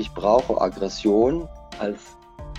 [0.00, 1.46] ich brauche Aggression
[1.78, 2.00] als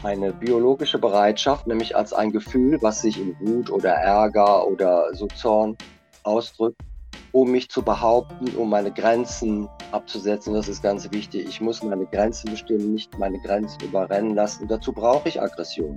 [0.04, 5.28] eine biologische Bereitschaft, nämlich als ein Gefühl, was sich in Wut oder Ärger oder so
[5.28, 5.76] Zorn
[6.24, 6.80] ausdrückt,
[7.32, 10.54] um mich zu behaupten, um meine Grenzen abzusetzen.
[10.54, 11.48] Das ist ganz wichtig.
[11.48, 14.68] Ich muss meine Grenzen bestimmen, nicht meine Grenzen überrennen lassen.
[14.68, 15.96] Dazu brauche ich Aggression.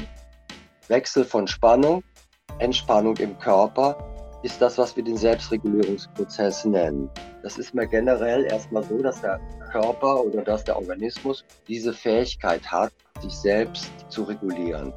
[0.89, 2.03] Wechsel von Spannung,
[2.59, 4.14] Entspannung im Körper
[4.45, 7.09] ist das, was wir den Selbstregulierungsprozess nennen.
[7.43, 9.41] Das ist mir generell erstmal so, dass der
[9.73, 12.93] Körper oder dass der Organismus diese Fähigkeit hat,
[13.23, 14.93] sich selbst zu regulieren.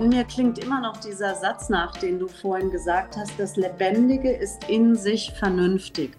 [0.00, 4.64] Mir klingt immer noch dieser Satz nach, den du vorhin gesagt hast, das Lebendige ist
[4.68, 6.12] in sich vernünftig.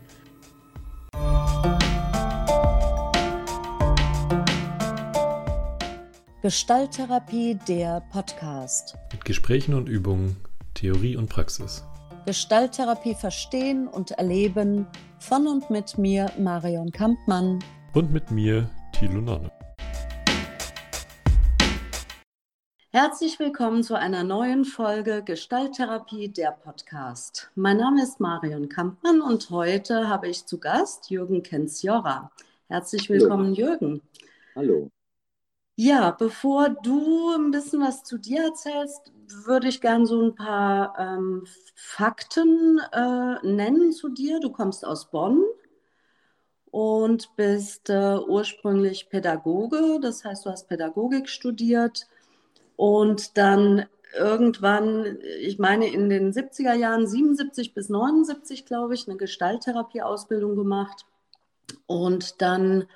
[6.44, 8.95] Gestalttherapie, der Podcast.
[9.11, 10.38] Mit Gesprächen und Übungen,
[10.75, 11.83] Theorie und Praxis.
[12.27, 14.86] Gestalttherapie verstehen und erleben
[15.17, 17.63] von und mit mir Marion Kampmann.
[17.94, 19.50] Und mit mir Thilo Nonne.
[22.90, 27.50] Herzlich willkommen zu einer neuen Folge Gestalttherapie, der Podcast.
[27.56, 32.30] Mein Name ist Marion Kampmann und heute habe ich zu Gast Jürgen Kenziora.
[32.67, 33.56] Herzlich willkommen, Hallo.
[33.56, 34.02] Jürgen.
[34.53, 34.91] Hallo.
[35.80, 39.11] Ja, bevor du ein bisschen was zu dir erzählst,
[39.45, 44.39] würde ich gerne so ein paar ähm, Fakten äh, nennen zu dir.
[44.39, 45.44] Du kommst aus Bonn
[46.72, 52.08] und bist äh, ursprünglich Pädagoge, das heißt, du hast Pädagogik studiert
[52.75, 53.86] und dann
[54.17, 61.06] irgendwann, ich meine in den 70er Jahren, 77 bis 79, glaube ich, eine Gestalttherapie-Ausbildung gemacht
[61.86, 62.88] und dann,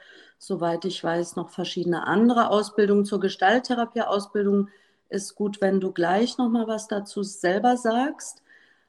[0.41, 4.69] soweit ich weiß, noch verschiedene andere Ausbildungen zur Gestalttherapie-Ausbildung.
[5.09, 8.41] Ist gut, wenn du gleich noch mal was dazu selber sagst.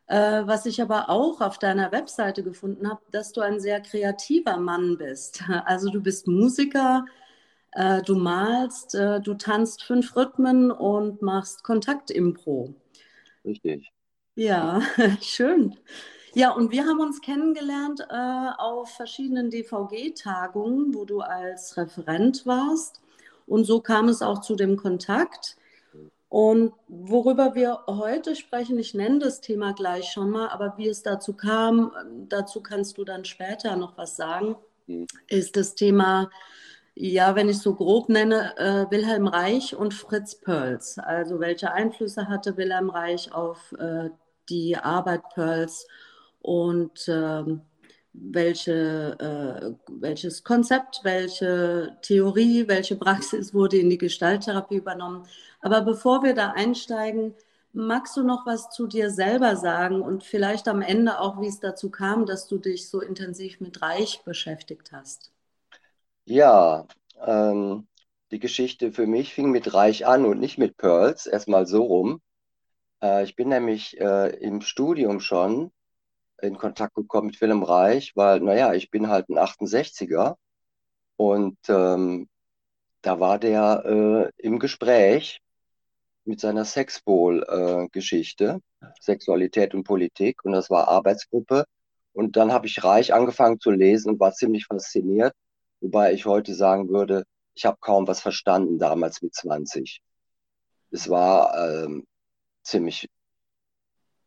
[0.06, 4.56] Äh, was ich aber auch auf deiner Webseite gefunden habe, dass du ein sehr kreativer
[4.56, 5.44] Mann bist.
[5.67, 7.05] Also du bist Musiker,
[7.72, 12.75] äh, du malst, äh, du tanzt fünf Rhythmen und machst Kontaktimpro.
[13.44, 13.92] Richtig.
[14.37, 14.81] Ja,
[15.20, 15.77] schön.
[16.34, 23.03] Ja, und wir haben uns kennengelernt äh, auf verschiedenen DVG-Tagungen, wo du als Referent warst.
[23.47, 25.56] Und so kam es auch zu dem Kontakt.
[26.31, 31.03] Und worüber wir heute sprechen, ich nenne das Thema gleich schon mal, aber wie es
[31.03, 31.92] dazu kam,
[32.31, 34.56] dazu kannst du dann später noch was sagen,
[34.87, 35.06] mhm.
[35.28, 36.31] ist das Thema,
[36.94, 40.98] ja, wenn ich so grob nenne, äh, Wilhelm Reich und Fritz Perls.
[40.98, 44.09] Also welche Einflüsse hatte Wilhelm Reich auf äh,
[44.48, 45.87] die Arbeit Perls
[46.42, 47.44] und äh,
[48.14, 55.26] welche, äh, welches Konzept, welche Theorie, welche Praxis wurde in die Gestalttherapie übernommen.
[55.60, 57.34] Aber bevor wir da einsteigen,
[57.72, 61.60] magst du noch was zu dir selber sagen und vielleicht am Ende auch, wie es
[61.60, 65.32] dazu kam, dass du dich so intensiv mit Reich beschäftigt hast?
[66.24, 66.86] Ja,
[67.24, 67.86] ähm,
[68.30, 72.20] die Geschichte für mich fing mit Reich an und nicht mit Pearls, erstmal so rum.
[73.03, 75.72] Äh, ich bin nämlich äh, im Studium schon
[76.42, 80.36] in Kontakt gekommen mit Willem Reich, weil, naja, ich bin halt ein 68er
[81.16, 82.28] und ähm,
[83.03, 85.41] da war der äh, im Gespräch
[86.25, 91.64] mit seiner Sexpol-Geschichte, äh, Sexualität und Politik und das war Arbeitsgruppe
[92.12, 95.34] und dann habe ich Reich angefangen zu lesen und war ziemlich fasziniert,
[95.80, 97.24] wobei ich heute sagen würde,
[97.54, 100.00] ich habe kaum was verstanden damals mit 20.
[100.91, 102.04] Es war ähm,
[102.62, 103.09] ziemlich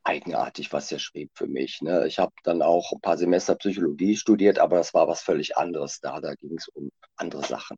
[0.05, 1.81] eigenartig, was er schrieb für mich.
[1.81, 2.07] Ne?
[2.07, 5.99] Ich habe dann auch ein paar Semester Psychologie studiert, aber das war was völlig anderes
[5.99, 6.21] da.
[6.21, 7.77] Da ging es um andere Sachen.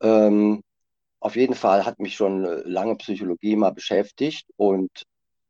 [0.00, 0.62] Ähm,
[1.20, 4.90] auf jeden Fall hat mich schon äh, lange Psychologie mal beschäftigt und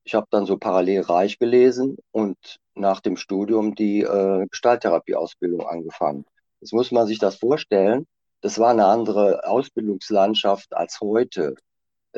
[0.04, 2.38] ich habe dann so parallel Reich gelesen und
[2.74, 6.24] nach dem Studium die äh, Gestalttherapieausbildung angefangen.
[6.60, 8.06] Jetzt muss man sich das vorstellen.
[8.40, 11.54] Das war eine andere Ausbildungslandschaft als heute.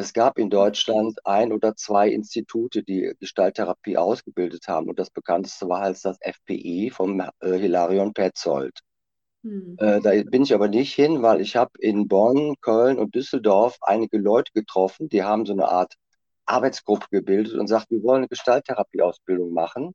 [0.00, 4.88] Es gab in Deutschland ein oder zwei Institute, die Gestalttherapie ausgebildet haben.
[4.88, 8.80] Und das bekannteste war halt das FPI vom äh, Hilarion Petzold.
[9.42, 9.76] Hm.
[9.78, 13.76] Äh, da bin ich aber nicht hin, weil ich habe in Bonn, Köln und Düsseldorf
[13.82, 15.92] einige Leute getroffen, die haben so eine Art
[16.46, 19.94] Arbeitsgruppe gebildet und sagt, wir wollen eine Gestalttherapieausbildung machen.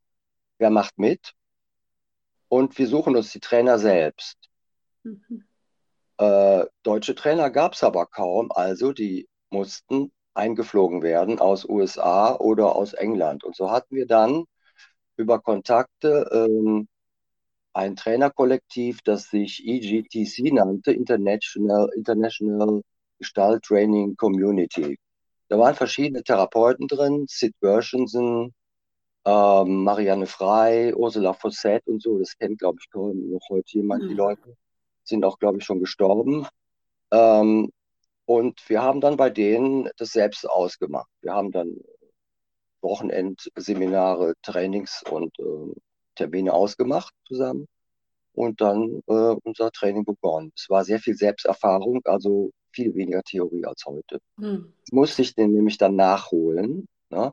[0.60, 1.31] Wer macht mit?
[2.48, 4.38] Und wir suchen uns die Trainer selbst.
[5.02, 5.46] Mhm.
[6.19, 12.75] Äh, deutsche Trainer gab es aber kaum, also die mussten eingeflogen werden aus USA oder
[12.75, 13.44] aus England.
[13.44, 14.46] Und so hatten wir dann
[15.18, 16.88] über Kontakte ähm,
[17.74, 22.81] ein Trainerkollektiv, das sich EGTC nannte, International, International
[23.19, 24.98] Gestalt Training Community.
[25.48, 28.54] Da waren verschiedene Therapeuten drin, Sid Gershenson,
[29.25, 32.19] ähm, Marianne Frei, Ursula Fossett und so.
[32.19, 34.04] Das kennt, glaube ich, noch heute jemand.
[34.04, 34.07] Mhm.
[34.10, 34.57] Die Leute
[35.04, 36.48] sind auch, glaube ich, schon gestorben.
[37.12, 37.72] Ähm,
[38.25, 41.10] und wir haben dann bei denen das selbst ausgemacht.
[41.22, 41.77] Wir haben dann
[42.81, 45.74] Wochenendseminare, Trainings und äh,
[46.16, 47.68] Termine ausgemacht zusammen
[48.33, 50.51] und dann äh, unser Training begonnen.
[50.56, 54.19] Es war sehr viel Selbsterfahrung, also viel weniger Theorie als heute.
[54.38, 54.74] Hm.
[54.92, 56.88] Musste ich den nämlich dann nachholen.
[57.10, 57.31] Ne?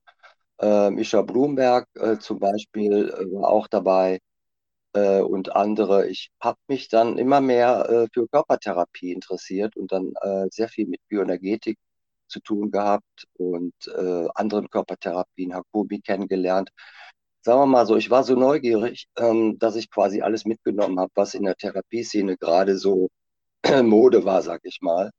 [0.60, 4.20] Äh, Mischa Blumberg äh, zum Beispiel äh, war auch dabei
[4.94, 6.08] äh, und andere.
[6.08, 10.86] Ich habe mich dann immer mehr äh, für Körpertherapie interessiert und dann äh, sehr viel
[10.86, 11.78] mit Bioenergetik
[12.28, 16.70] zu tun gehabt und äh, anderen Körpertherapien, Hakobi kennengelernt.
[17.42, 21.10] Sagen wir mal so, ich war so neugierig, ähm, dass ich quasi alles mitgenommen habe,
[21.14, 23.08] was in der Therapieszene gerade so
[23.82, 25.10] Mode war, sag ich mal.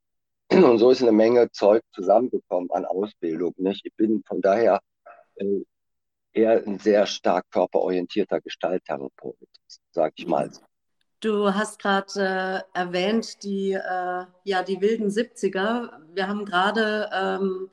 [0.51, 3.53] Und so ist eine Menge Zeug zusammengekommen an Ausbildung.
[3.57, 3.85] Nicht?
[3.85, 4.79] Ich bin von daher
[5.35, 5.63] äh,
[6.33, 9.37] eher ein sehr stark körperorientierter Gestalttherapeut,
[9.91, 10.49] sag ich mal.
[11.19, 15.91] Du hast gerade äh, erwähnt, die, äh, ja, die wilden 70er.
[16.13, 17.69] Wir haben gerade ähm,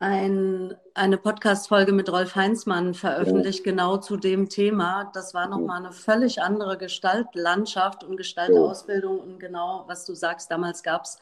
[0.00, 3.70] ein, eine Podcast-Folge mit Rolf Heinzmann veröffentlicht, ja.
[3.70, 5.10] genau zu dem Thema.
[5.14, 9.20] Das war nochmal eine völlig andere Gestaltlandschaft und Gestaltausbildung.
[9.20, 11.18] Und genau, was du sagst, damals gab es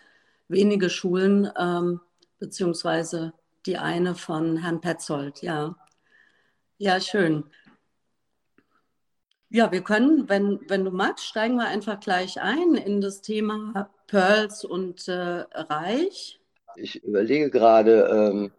[0.48, 2.00] wenige Schulen, ähm,
[2.38, 3.34] beziehungsweise
[3.66, 5.76] die eine von Herrn Petzold, ja.
[6.82, 7.44] Ja, schön.
[9.50, 13.88] Ja, wir können, wenn, wenn du magst, steigen wir einfach gleich ein in das Thema
[14.08, 16.40] Pearls und äh, Reich.
[16.74, 18.52] Ich überlege gerade, ähm,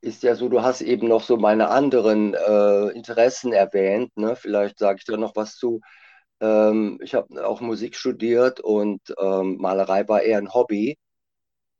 [0.00, 4.16] ist ja so, du hast eben noch so meine anderen äh, Interessen erwähnt.
[4.16, 4.36] Ne?
[4.36, 5.80] Vielleicht sage ich da noch was zu.
[6.38, 10.96] Ähm, ich habe auch Musik studiert und ähm, Malerei war eher ein Hobby.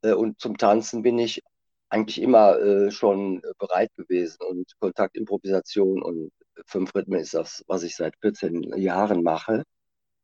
[0.01, 1.41] Äh, und zum Tanzen bin ich
[1.89, 6.31] eigentlich immer äh, schon bereit gewesen und Kontaktimprovisation und
[6.67, 9.63] fünf Rhythmen ist das, was ich seit 14 Jahren mache.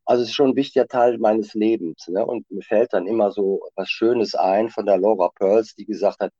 [0.05, 2.07] Also es ist schon ein wichtiger Teil meines Lebens.
[2.07, 2.25] Ne?
[2.25, 6.19] Und mir fällt dann immer so was Schönes ein von der Laura Pearls, die gesagt
[6.19, 6.31] hat,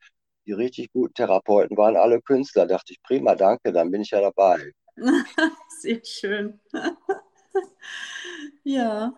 [0.46, 2.68] die richtig guten Therapeuten waren alle Künstler.
[2.68, 4.72] Da dachte ich, prima, danke, dann bin ich ja dabei.
[5.80, 6.60] Sehr schön.
[8.64, 9.14] ja.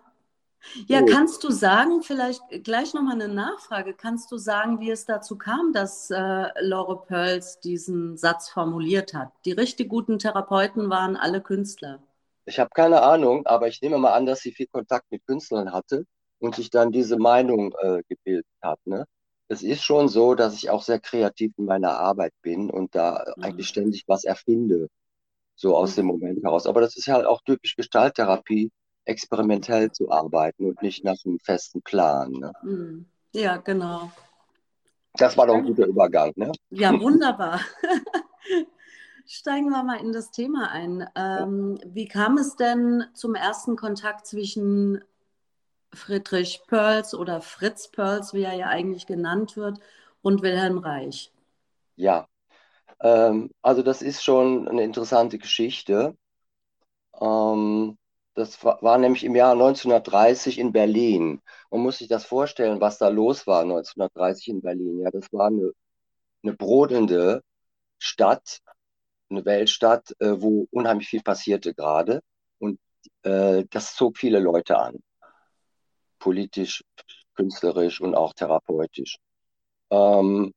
[0.87, 5.37] Ja, kannst du sagen, vielleicht gleich nochmal eine Nachfrage, kannst du sagen, wie es dazu
[5.37, 9.31] kam, dass äh, Laure Pearls diesen Satz formuliert hat?
[9.45, 11.99] Die richtig guten Therapeuten waren alle Künstler.
[12.45, 15.73] Ich habe keine Ahnung, aber ich nehme mal an, dass sie viel Kontakt mit Künstlern
[15.73, 16.05] hatte
[16.39, 18.79] und sich dann diese Meinung äh, gebildet hat.
[18.85, 19.05] Ne?
[19.49, 23.25] Es ist schon so, dass ich auch sehr kreativ in meiner Arbeit bin und da
[23.35, 23.43] mhm.
[23.43, 24.87] eigentlich ständig was erfinde,
[25.55, 25.95] so aus mhm.
[25.95, 26.67] dem Moment heraus.
[26.67, 28.71] Aber das ist ja halt auch typisch Gestalttherapie
[29.07, 32.31] experimentell zu arbeiten und nicht nach einem festen Plan.
[32.31, 32.53] Ne?
[32.61, 33.05] Hm.
[33.33, 34.11] Ja, genau.
[35.13, 36.51] Das war doch ein guter Übergang, ne?
[36.69, 37.59] Ja, wunderbar.
[39.25, 41.07] Steigen wir mal in das Thema ein.
[41.15, 45.03] Ähm, wie kam es denn zum ersten Kontakt zwischen
[45.93, 49.79] Friedrich Perls oder Fritz Perls, wie er ja eigentlich genannt wird,
[50.21, 51.31] und Wilhelm Reich?
[51.95, 52.27] Ja,
[52.99, 56.15] ähm, also das ist schon eine interessante Geschichte.
[57.19, 57.97] Ähm,
[58.37, 61.41] das war, nämlich im Jahr 1930 in Berlin.
[61.71, 64.99] Man muss sich das vorstellen, was da los war 1930 in Berlin.
[65.01, 65.71] Ja, das war eine,
[66.43, 67.41] eine brodelnde
[67.97, 68.59] Stadt,
[69.31, 72.21] eine Weltstadt, äh, wo unheimlich viel passierte gerade.
[72.59, 72.79] Und
[73.23, 74.97] äh, das zog viele Leute an.
[76.19, 76.83] Politisch,
[77.33, 79.17] künstlerisch und auch therapeutisch.
[79.89, 80.53] Ähm,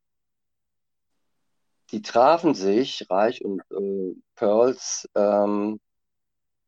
[1.93, 5.81] die trafen sich, Reich und äh, Pearls, ähm,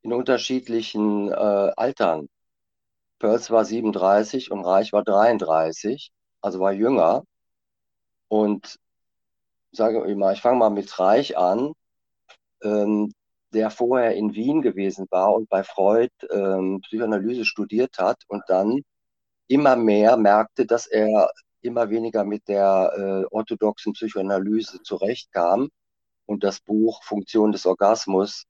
[0.03, 1.35] in unterschiedlichen äh,
[1.77, 2.29] Altern.
[3.19, 7.25] Pearls war 37 und Reich war 33, also war jünger.
[8.29, 8.79] Und
[9.73, 11.73] sage ich mal, ich fange mal mit Reich an,
[12.63, 13.13] ähm,
[13.53, 18.83] der vorher in Wien gewesen war und bei Freud ähm, Psychoanalyse studiert hat und dann
[19.49, 21.31] immer mehr merkte, dass er
[21.61, 25.69] immer weniger mit der äh, orthodoxen Psychoanalyse zurechtkam
[26.27, 28.45] und das Buch Funktion des Orgasmus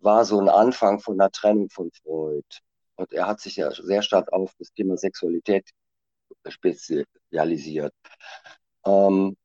[0.00, 2.44] war so ein Anfang von einer Trennung von Freud.
[2.96, 5.70] Und er hat sich ja sehr stark auf das Thema Sexualität
[6.46, 7.92] spezialisiert.
[8.84, 9.36] Ähm,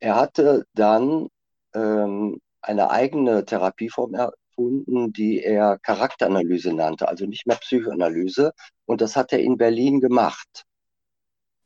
[0.00, 1.28] er hatte dann
[1.74, 8.52] ähm, eine eigene Therapieform erfunden, die er Charakteranalyse nannte, also nicht mehr Psychoanalyse.
[8.86, 10.64] Und das hat er in Berlin gemacht.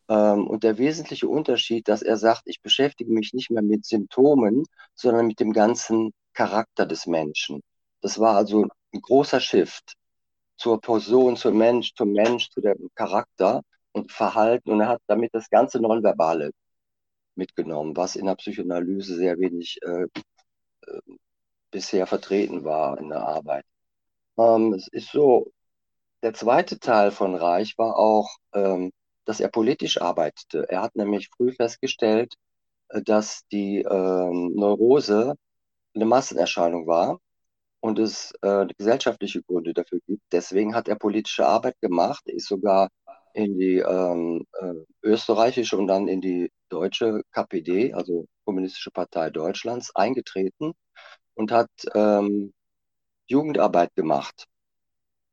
[0.09, 4.65] Ähm, und der wesentliche Unterschied, dass er sagt, ich beschäftige mich nicht mehr mit Symptomen,
[4.95, 7.63] sondern mit dem ganzen Charakter des Menschen.
[8.01, 9.95] Das war also ein großer Shift
[10.57, 14.71] zur Person, zum Mensch, zum Mensch, zu dem Charakter und Verhalten.
[14.73, 16.51] Und er hat damit das ganze Nonverbale
[17.35, 20.07] mitgenommen, was in der Psychoanalyse sehr wenig äh,
[20.87, 21.01] äh,
[21.71, 23.65] bisher vertreten war in der Arbeit.
[24.39, 25.53] Ähm, es ist so,
[26.23, 28.93] der zweite Teil von Reich war auch, ähm,
[29.25, 30.67] dass er politisch arbeitete.
[30.69, 32.35] Er hat nämlich früh festgestellt,
[32.91, 35.37] äh, dass die ähm, Neurose
[35.95, 37.21] eine Massenerscheinung war
[37.81, 40.23] und es äh, gesellschaftliche Gründe dafür gibt.
[40.33, 42.89] Deswegen hat er politische Arbeit gemacht, ist sogar
[43.35, 49.95] in die ähm, äh, österreichische und dann in die deutsche KPD, also Kommunistische Partei Deutschlands,
[49.95, 50.73] eingetreten
[51.35, 52.53] und hat ähm,
[53.29, 54.47] Jugendarbeit gemacht.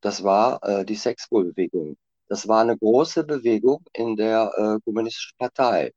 [0.01, 1.97] Das war äh, die Sexualbewegung.
[2.27, 5.91] Das war eine große Bewegung in der äh, Kommunistischen Partei.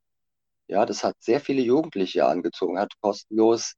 [0.69, 3.75] Ja, das hat sehr viele Jugendliche angezogen, hat kostenlos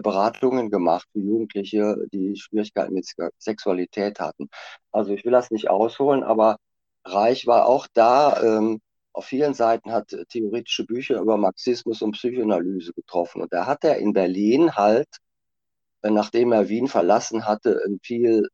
[0.00, 3.06] Beratungen gemacht für Jugendliche, die Schwierigkeiten mit
[3.38, 4.48] Sexualität hatten.
[4.90, 6.56] Also ich will das nicht ausholen, aber
[7.04, 8.42] Reich war auch da.
[8.42, 8.80] Ähm,
[9.12, 13.42] auf vielen Seiten hat theoretische Bücher über Marxismus und Psychoanalyse getroffen.
[13.42, 15.08] Und da hat er in Berlin halt,
[16.02, 18.48] äh, nachdem er Wien verlassen hatte, ein viel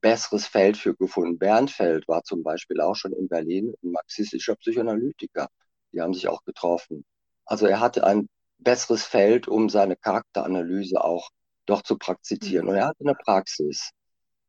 [0.00, 1.38] besseres Feld für gefunden.
[1.38, 5.48] Bernfeld war zum Beispiel auch schon in Berlin ein marxistischer Psychoanalytiker.
[5.92, 7.04] Die haben sich auch getroffen.
[7.46, 8.28] Also er hatte ein
[8.62, 11.30] besseres Feld, um seine Charakteranalyse auch
[11.66, 12.68] doch zu praktizieren.
[12.68, 13.90] Und er hatte eine Praxis.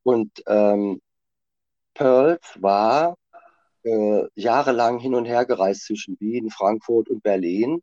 [0.03, 1.01] Und ähm,
[1.93, 3.15] Pearls war
[3.83, 7.81] äh, jahrelang hin und her gereist zwischen Wien, Frankfurt und Berlin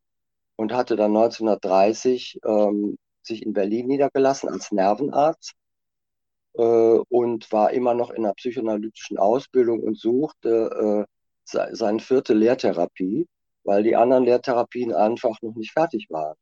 [0.57, 5.53] und hatte dann 1930 ähm, sich in Berlin niedergelassen als Nervenarzt
[6.55, 11.13] äh, und war immer noch in einer psychoanalytischen Ausbildung und suchte äh,
[11.45, 13.27] se seine vierte Lehrtherapie,
[13.65, 16.37] weil die anderen Lehrtherapien einfach noch nicht fertig waren.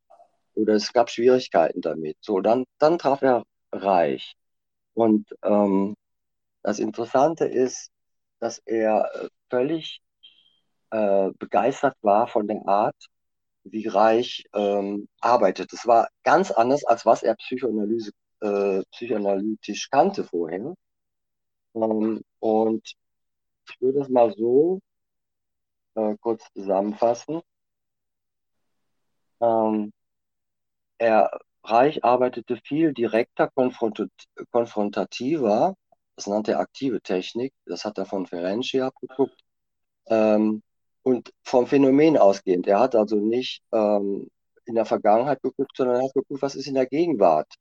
[0.55, 2.17] Oder es gab Schwierigkeiten damit.
[2.21, 4.35] So, dann, dann traf er Reich.
[4.95, 5.95] Und ähm,
[6.63, 7.91] das Interessante ist,
[8.41, 10.01] dass er äh, völlig
[10.91, 12.97] äh, begeistert war von der Art,
[13.65, 15.73] wie Reich ähm, arbeitet.
[15.73, 20.75] Es war ganz anders, als was er Psychoanalyse, äh, psychoanalytisch kannte vorher.
[21.75, 22.95] Ähm, und
[23.69, 24.81] ich würde es mal so
[25.99, 27.41] äh, kurz zusammenfassen.
[29.41, 29.93] Ähm,
[30.99, 31.31] er,
[31.65, 33.51] Reich arbeitete viel direkter,
[34.53, 35.75] konfrontativer
[36.19, 37.55] das nannte er aktive Technik.
[37.65, 39.41] Das hat er von Ferenczi abgeguckt.
[40.07, 40.63] Ähm,
[41.05, 42.67] und vom Phänomen ausgehend.
[42.67, 44.29] Er hat also nicht ähm,
[44.65, 47.55] in der Vergangenheit geguckt, sondern er hat geguckt, was ist in der Gegenwart.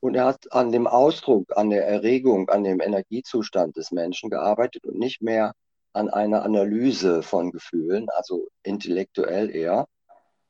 [0.00, 4.86] Und er hat an dem Ausdruck, an der Erregung, an dem Energiezustand des Menschen gearbeitet
[4.86, 5.52] und nicht mehr
[5.96, 9.86] an einer Analyse von Gefühlen, also intellektuell eher.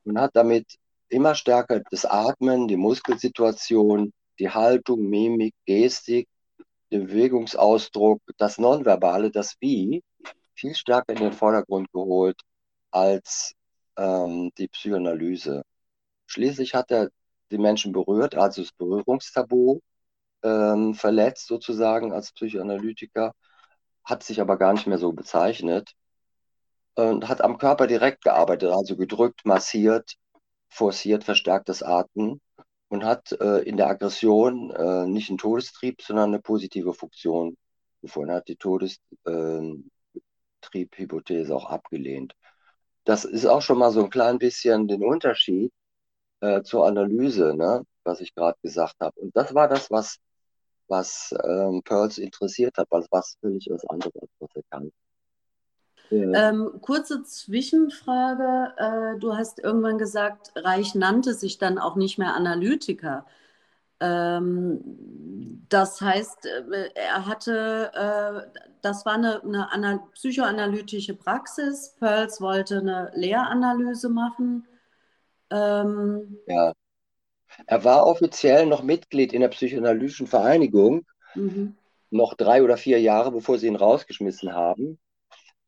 [0.05, 0.67] Und hat damit
[1.09, 6.29] immer stärker das Atmen, die Muskelsituation, die Haltung, Mimik, Gestik
[6.91, 10.03] den Bewegungsausdruck, das Nonverbale, das Wie,
[10.55, 12.41] viel stärker in den Vordergrund geholt
[12.91, 13.55] als
[13.97, 15.63] ähm, die Psychoanalyse.
[16.27, 17.11] Schließlich hat er
[17.51, 19.81] die Menschen berührt, also das Berührungstabu
[20.43, 23.33] ähm, verletzt sozusagen als Psychoanalytiker,
[24.07, 25.93] hat sich aber gar nicht mehr so bezeichnet
[26.95, 30.17] und hat am Körper direkt gearbeitet, also gedrückt, massiert,
[30.69, 32.41] forciert, verstärktes Atmen
[32.89, 37.57] und hat äh, in der Aggression äh, nicht einen Todestrieb, sondern eine positive Funktion
[38.01, 38.33] gefunden.
[38.33, 42.35] Hat die Todestriebhypothese auch abgelehnt.
[43.05, 45.73] Das ist auch schon mal so ein klein bisschen den Unterschied
[46.41, 49.19] äh, zur Analyse, ne, was ich gerade gesagt habe.
[49.21, 50.19] Und das war das, was,
[50.89, 54.93] was ähm, Pearls interessiert hat, was, was völlig was anderes, als was er kann.
[56.11, 58.75] Ähm, kurze Zwischenfrage.
[58.77, 63.27] Äh, du hast irgendwann gesagt, Reich nannte sich dann auch nicht mehr Analytiker.
[63.99, 71.95] Ähm, das heißt, äh, er hatte, äh, das war eine, eine psychoanalytische Praxis.
[71.99, 74.67] Pearls wollte eine Lehranalyse machen.
[75.51, 76.73] Ähm, ja.
[77.67, 81.77] Er war offiziell noch Mitglied in der psychoanalytischen Vereinigung, mhm.
[82.11, 84.99] noch drei oder vier Jahre, bevor sie ihn rausgeschmissen haben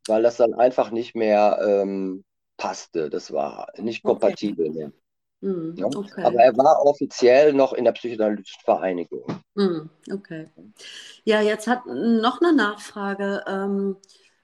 [0.09, 2.25] weil das dann einfach nicht mehr ähm,
[2.57, 3.11] passte.
[3.11, 4.79] Das war nicht kompatibel okay.
[4.79, 4.93] mehr.
[5.41, 5.87] Mm, ja?
[5.87, 6.23] okay.
[6.25, 9.25] Aber er war offiziell noch in der psychoanalytischen Vereinigung.
[9.55, 10.49] Mm, okay.
[11.25, 13.45] Ja, jetzt hat noch eine Nachfrage.
[13.47, 13.97] Ähm,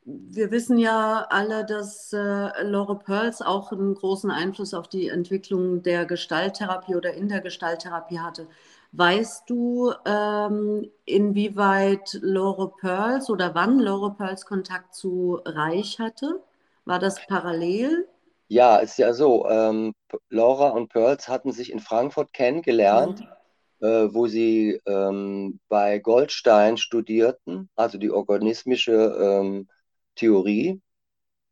[0.04, 5.82] wir wissen ja alle, dass äh, Laura Pearls auch einen großen Einfluss auf die Entwicklung
[5.82, 8.46] der Gestalttherapie oder in der Gestalttherapie hatte.
[8.92, 16.42] Weißt du, ähm, inwieweit Lore Pearls oder wann Lore Pearls Kontakt zu Reich hatte?
[16.84, 18.06] War das parallel?
[18.48, 19.48] Ja, ist ja so.
[19.48, 19.94] Ähm,
[20.28, 23.24] Laura und Pearls hatten sich in Frankfurt kennengelernt,
[23.80, 23.86] mhm.
[23.86, 29.66] äh, wo sie ähm, bei Goldstein studierten, also die organismische ähm,
[30.16, 30.80] Theorie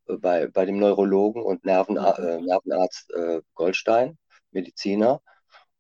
[0.09, 2.15] äh, bei, bei dem Neurologen und Nerven, mhm.
[2.19, 4.19] äh, Nervenarzt äh, Goldstein,
[4.53, 5.21] Mediziner.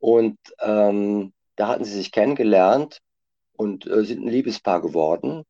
[0.00, 2.98] Und ähm, da hatten sie sich kennengelernt
[3.54, 5.44] und äh, sind ein Liebespaar geworden.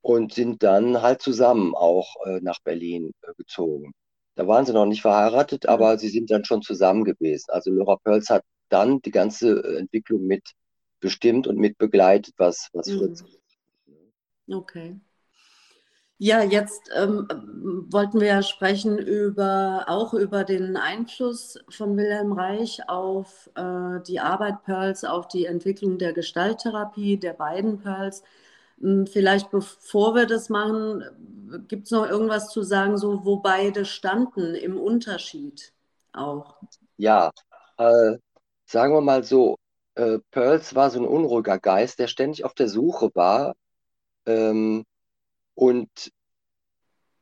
[0.00, 3.92] und sind dann halt zusammen auch äh, nach Berlin äh, gezogen.
[4.34, 7.46] Da waren sie noch nicht verheiratet, aber sie sind dann schon zusammen gewesen.
[7.50, 10.52] Also Laura Perls hat dann die ganze Entwicklung mit
[11.00, 12.92] bestimmt und mit begleitet, was, was Mhm.
[12.92, 13.24] Fritz.
[14.50, 15.00] Okay.
[16.24, 17.26] Ja, jetzt ähm,
[17.90, 24.20] wollten wir ja sprechen über auch über den Einfluss von Wilhelm Reich auf äh, die
[24.20, 28.22] Arbeit Pearls, auf die Entwicklung der Gestalttherapie der beiden Pearls.
[28.80, 31.02] Hm, Vielleicht bevor wir das machen,
[31.66, 35.72] gibt es noch irgendwas zu sagen, so wo beide standen im Unterschied
[36.12, 36.54] auch?
[36.98, 37.30] Ja,
[37.78, 38.16] äh,
[38.66, 39.56] sagen wir mal so,
[39.96, 43.54] äh, Pearls war so ein unruhiger Geist, der ständig auf der Suche war
[44.26, 44.84] ähm,
[45.54, 46.12] und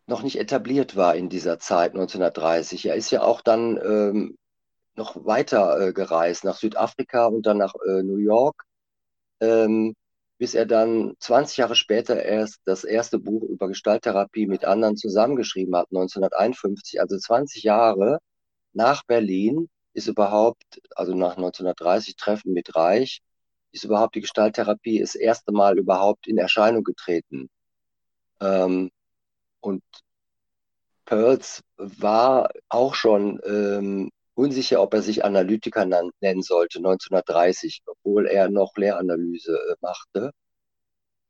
[0.07, 2.87] noch nicht etabliert war in dieser Zeit 1930.
[2.87, 4.37] Er ist ja auch dann ähm,
[4.97, 8.65] noch weiter äh, gereist nach Südafrika und dann nach äh, New York,
[9.41, 9.95] ähm,
[10.39, 15.77] bis er dann 20 Jahre später erst das erste Buch über Gestalttherapie mit anderen zusammengeschrieben
[15.77, 17.01] hat, 1951.
[17.01, 18.19] Also 20 Jahre
[18.73, 23.21] nach Berlin ist überhaupt, also nach 1930 Treffen mit Reich,
[23.73, 27.49] ist überhaupt die Gestalttherapie das erste Mal überhaupt in Erscheinung getreten.
[28.41, 28.91] Ähm,
[29.61, 29.83] und
[31.05, 38.49] Pearls war auch schon ähm, unsicher, ob er sich Analytiker nennen sollte, 1930, obwohl er
[38.51, 40.33] noch Lehranalyse äh, machte.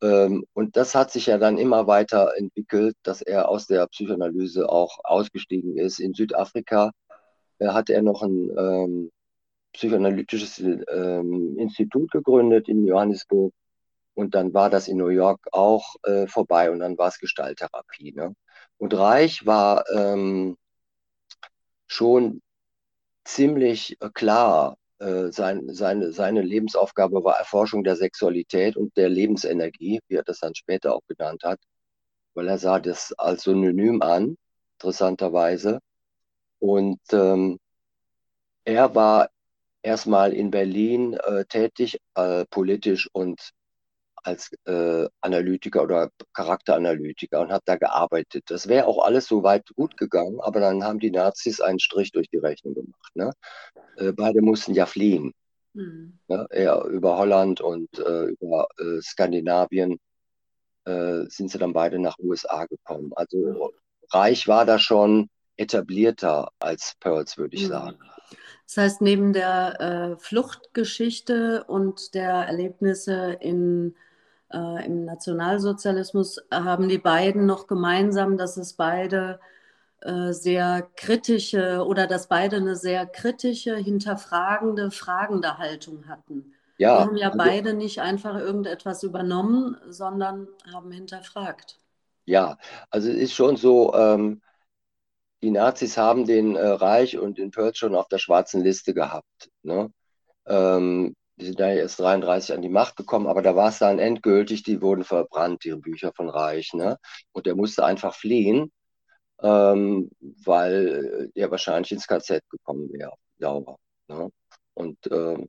[0.03, 4.69] Ähm, und das hat sich ja dann immer weiter entwickelt, dass er aus der Psychoanalyse
[4.69, 5.99] auch ausgestiegen ist.
[6.01, 6.93] In Südafrika
[7.59, 9.11] äh, hatte er noch ein ähm,
[9.73, 13.53] psychoanalytisches ähm, Institut gegründet in Johannesburg.
[14.21, 18.13] Und dann war das in New York auch äh, vorbei und dann war es Gestalttherapie.
[18.13, 18.35] Ne?
[18.77, 20.59] Und Reich war ähm,
[21.87, 22.43] schon
[23.25, 24.77] ziemlich äh, klar.
[24.99, 30.41] Äh, sein, seine, seine Lebensaufgabe war Erforschung der Sexualität und der Lebensenergie, wie er das
[30.41, 31.59] dann später auch genannt hat,
[32.35, 34.37] weil er sah das als Synonym an,
[34.75, 35.81] interessanterweise.
[36.59, 37.59] Und ähm,
[38.65, 39.31] er war
[39.83, 43.55] erstmal in Berlin äh, tätig, äh, politisch und
[44.23, 48.45] als äh, Analytiker oder Charakteranalytiker und hat da gearbeitet.
[48.49, 52.13] Das wäre auch alles so weit gut gegangen, aber dann haben die Nazis einen Strich
[52.13, 53.13] durch die Rechnung gemacht.
[53.15, 53.33] Ne?
[53.97, 55.33] Äh, beide mussten ja fliehen.
[55.75, 56.19] Hm.
[56.29, 56.47] Ne?
[56.51, 59.99] Er über Holland und äh, über äh, Skandinavien
[60.85, 63.13] äh, sind sie dann beide nach USA gekommen.
[63.15, 63.73] Also
[64.11, 67.69] Reich war da schon etablierter als Pearls, würde ich Hm.
[67.69, 67.99] sagen.
[68.67, 73.97] Das heißt, neben der äh, Fluchtgeschichte und der Erlebnisse in,
[74.53, 79.41] äh, im Nationalsozialismus haben die beiden noch gemeinsam, dass es beide
[80.03, 86.55] äh, sehr kritische oder dass beide eine sehr kritische, hinterfragende, fragende Haltung hatten.
[86.89, 91.79] Die Ja, haben ja also, beide nicht einfach irgendetwas übernommen, sondern haben hinterfragt.
[92.27, 92.59] ja,
[92.91, 94.43] also es ist schon so, ähm,
[95.43, 99.51] die Nazis haben den äh, Reich und den Pearl schon auf der schwarzen Liste gehabt.
[99.63, 99.93] Ne?
[100.47, 103.99] Ähm, die sind da erst 33 an die Macht gekommen, aber da war es dann
[103.99, 106.73] endgültig, die wurden verbrannt, die Bücher von Reich.
[106.75, 106.99] Ne?
[107.33, 108.71] Und der musste einfach fliehen,
[109.43, 110.11] ähm,
[110.45, 113.79] weil er wahrscheinlich ins KZ gekommen wäre, Dauer.
[114.09, 114.31] Ne?
[114.75, 115.49] Und ähm,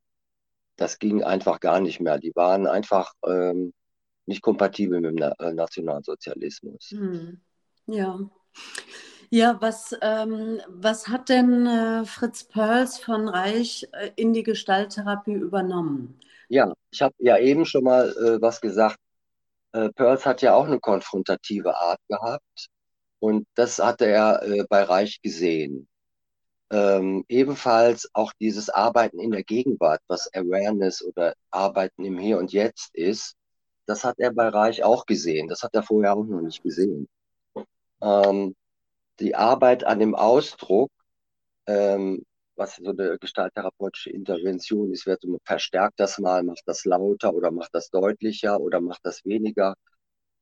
[0.78, 2.18] das ging einfach gar nicht mehr.
[2.18, 3.74] Die waren einfach ähm,
[4.26, 6.92] nicht kompatibel mit dem Na äh, Nationalsozialismus.
[6.92, 7.42] Hm.
[7.86, 8.20] Ja.
[9.34, 15.32] Ja, was, ähm, was hat denn äh, Fritz Perls von Reich äh, in die Gestalttherapie
[15.32, 16.20] übernommen?
[16.50, 18.98] Ja, ich habe ja eben schon mal äh, was gesagt.
[19.72, 22.68] Äh, Pearls hat ja auch eine konfrontative Art gehabt
[23.20, 25.88] und das hatte er äh, bei Reich gesehen.
[26.70, 32.52] Ähm, ebenfalls auch dieses Arbeiten in der Gegenwart, was Awareness oder Arbeiten im Hier und
[32.52, 33.36] Jetzt ist,
[33.86, 35.48] das hat er bei Reich auch gesehen.
[35.48, 37.08] Das hat er vorher auch noch nicht gesehen.
[38.02, 38.56] Ähm,
[39.20, 40.92] die Arbeit an dem Ausdruck,
[41.68, 47.52] ähm, was so eine gestalttherapeutische Intervention ist, wird verstärkt das mal, macht das lauter oder
[47.52, 49.76] macht das deutlicher oder macht das weniger.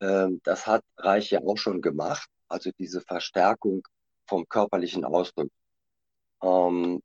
[0.02, 3.84] Ähm, das hat Reich ja auch schon gemacht, also diese Verstärkung
[4.28, 5.50] vom körperlichen Ausdruck.
[6.44, 7.02] Ähm,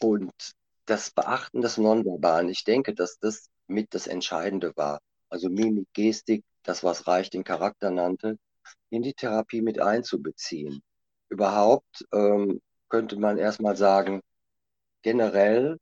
[0.00, 0.32] und
[0.86, 5.00] das Beachten des Nonverbalen, ich denke, dass das mit das Entscheidende war.
[5.28, 8.38] Also Mimik, Gestik, das, was Reich den Charakter nannte,
[8.90, 10.82] in die Therapie mit einzubeziehen.
[11.28, 14.20] Überhaupt ähm, könnte man erstmal sagen,
[15.02, 15.78] generell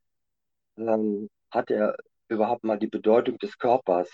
[0.76, 1.96] ähm, hat er
[2.28, 4.08] überhaupt mal die Bedeutung des Körpers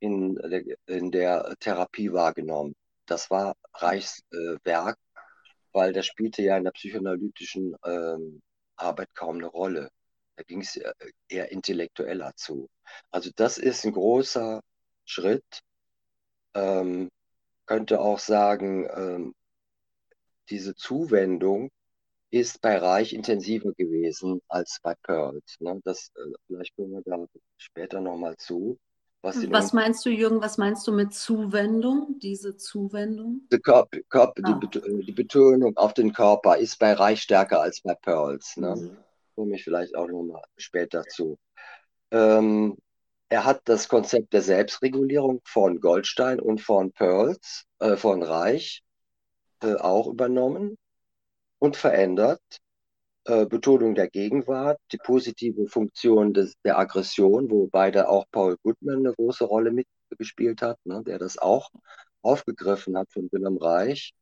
[0.00, 2.74] in der, in der Therapie wahrgenommen.
[3.06, 4.98] Das war Reichs äh, Werk,
[5.72, 8.42] weil das spielte ja in der psychoanalytischen ähm,
[8.76, 9.90] Arbeit kaum eine Rolle.
[10.36, 10.78] Da ging es
[11.28, 12.68] eher intellektueller zu.
[13.10, 14.60] Also das ist ein großer
[15.04, 15.62] Schritt,
[16.54, 17.10] ähm,
[17.66, 19.34] könnte auch sagen, ähm,
[20.48, 21.70] diese Zuwendung
[22.30, 25.56] ist bei Reich intensiver gewesen als bei Pearls.
[25.60, 25.80] Ne?
[25.84, 27.24] Das, äh, vielleicht kommen wir da
[27.56, 28.78] später nochmal zu.
[29.22, 33.40] Was, was meinst du, Jürgen, was meinst du mit Zuwendung, diese Zuwendung?
[33.50, 34.60] Die, Körper, Körper, ah.
[34.62, 38.56] die, die, Betonung auf den Körper ist bei Reich stärker als bei Pearls.
[38.56, 38.76] Ne?
[38.76, 38.96] Mhm.
[39.34, 41.38] Komme ich vielleicht auch nochmal später zu.
[42.12, 42.76] Ähm,
[43.28, 48.82] er hat das Konzept der Selbstregulierung von Goldstein und von Pearls, äh, von Reich,
[49.62, 50.76] äh, auch übernommen
[51.58, 52.40] und verändert.
[53.24, 58.98] Äh, Betonung der Gegenwart, die positive Funktion des, der Aggression, wo beide auch Paul Goodman
[58.98, 61.70] eine große Rolle mitgespielt hat, ne, der das auch
[62.22, 64.12] aufgegriffen hat von Willem Reich.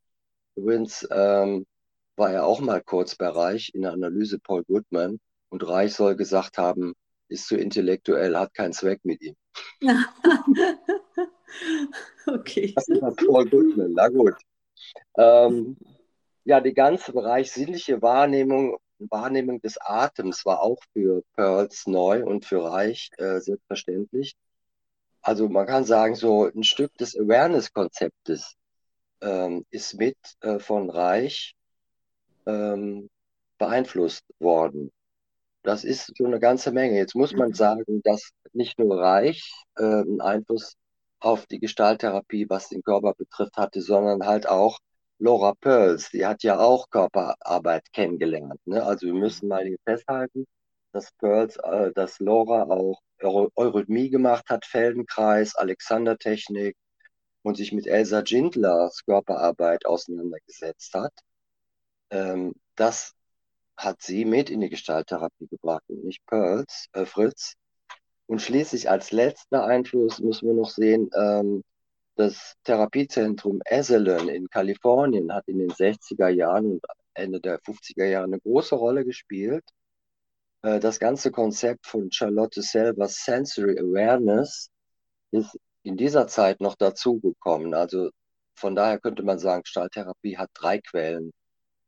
[0.56, 1.66] Übrigens ähm,
[2.16, 6.16] war er auch mal kurz bei Reich in der Analyse Paul Goodman und Reich soll
[6.16, 6.94] gesagt haben,
[7.28, 9.37] ist zu intellektuell, hat keinen Zweck mit ihm.
[12.26, 12.72] okay.
[12.74, 14.34] Das ist Paul Goodman, na gut.
[15.16, 15.76] Ähm,
[16.44, 22.44] ja, der ganze Bereich sinnliche Wahrnehmung, Wahrnehmung des Atems war auch für Pearls neu und
[22.44, 24.37] für Reich äh, selbstverständlich.
[25.22, 28.56] Also man kann sagen, so ein Stück des Awareness-Konzeptes
[29.22, 31.54] ähm, ist mit äh, von Reich
[32.46, 33.08] ähm,
[33.56, 34.92] beeinflusst worden.
[35.64, 36.96] Das ist so eine ganze Menge.
[36.98, 37.55] Jetzt muss man mhm.
[37.55, 40.77] sagen, dass nicht nur Reich äh, einen Einfluss
[41.20, 44.79] auf die Gestalttherapie, was den Körper betrifft, hatte, sondern halt auch
[45.18, 46.11] Laura Pearls.
[46.11, 48.61] Die hat ja auch Körperarbeit kennengelernt.
[48.66, 48.85] Ne?
[48.85, 50.46] Also wir müssen mal hier festhalten,
[50.92, 53.00] dass Pearls, äh, dass Laura auch
[53.57, 56.77] Eurythmie gemacht hat, Feldenkreis, Alexander-Technik
[57.42, 61.12] und sich mit Elsa Gindlers Körperarbeit auseinandergesetzt hat.
[62.11, 63.14] Ähm, das
[63.76, 67.54] hat sie mit in die Gestalttherapie gebracht und nicht Pearls, äh, Fritz.
[68.26, 71.62] Und schließlich als letzter Einfluss müssen wir noch sehen, ähm,
[72.16, 76.84] das Therapiezentrum Esalen in Kalifornien hat in den 60er Jahren und
[77.14, 79.64] Ende der 50er Jahre eine große Rolle gespielt.
[80.62, 84.70] Äh, das ganze Konzept von Charlotte Selvers Sensory Awareness
[85.32, 87.74] ist in dieser Zeit noch dazugekommen.
[87.74, 88.10] Also
[88.54, 91.32] von daher könnte man sagen, Stahltherapie hat drei Quellen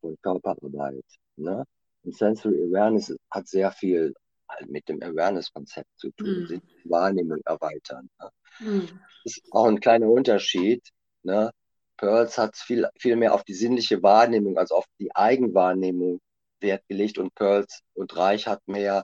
[0.01, 1.05] von Körperarbeit.
[1.37, 1.65] Ne?
[2.07, 4.15] Und Sensory Awareness hat sehr viel
[4.49, 6.63] halt mit dem Awareness-Konzept zu tun, mhm.
[6.91, 8.09] Wahrnehmung erweitern.
[8.21, 8.31] Ne?
[8.61, 8.89] Mhm.
[9.25, 10.89] Das ist auch ein kleiner Unterschied.
[11.25, 11.51] Ne?
[11.97, 16.21] Pearls hat viel, viel mehr auf die sinnliche Wahrnehmung, also auf die Eigenwahrnehmung
[16.61, 19.03] Wert gelegt und Pearls und Reich hat mehr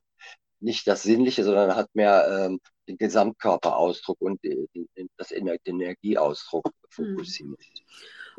[0.61, 6.67] nicht das Sinnliche, sondern hat mehr ähm, den Gesamtkörperausdruck und die, die, das, den Energieausdruck
[6.95, 7.17] hm.
[7.17, 7.59] fokussiert.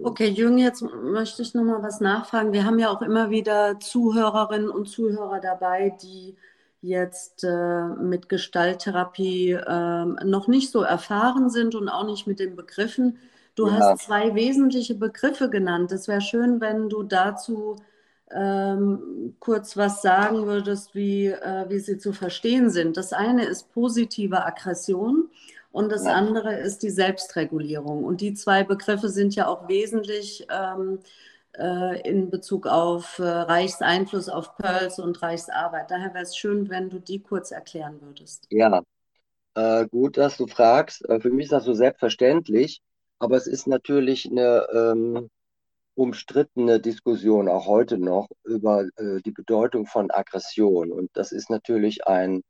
[0.01, 2.53] Okay, Jürgen, jetzt möchte ich noch mal was nachfragen.
[2.53, 6.35] Wir haben ja auch immer wieder Zuhörerinnen und Zuhörer dabei, die
[6.81, 12.55] jetzt äh, mit Gestalttherapie äh, noch nicht so erfahren sind und auch nicht mit den
[12.55, 13.17] Begriffen.
[13.55, 13.73] Du ja.
[13.73, 15.91] hast zwei wesentliche Begriffe genannt.
[15.91, 17.77] Es wäre schön, wenn du dazu
[18.31, 22.97] ähm, kurz was sagen würdest, wie, äh, wie sie zu verstehen sind.
[22.97, 25.29] Das eine ist positive Aggression
[25.73, 26.13] und das ja.
[26.13, 28.03] andere ist die Selbstregulierung.
[28.03, 30.99] Und die zwei Begriffe sind ja auch wesentlich ähm,
[31.57, 35.89] äh, in Bezug auf äh, Reichs Einfluss auf Pearls und Reichs Arbeit.
[35.89, 38.45] Daher wäre es schön, wenn du die kurz erklären würdest.
[38.51, 38.83] Ja,
[39.55, 41.09] äh, gut, dass du fragst.
[41.09, 42.79] Äh, für mich ist das so selbstverständlich,
[43.17, 45.31] aber es ist natürlich eine ähm,
[45.95, 50.91] umstrittene Diskussion auch heute noch über äh, die Bedeutung von Aggression.
[50.91, 52.43] Und das ist natürlich ein,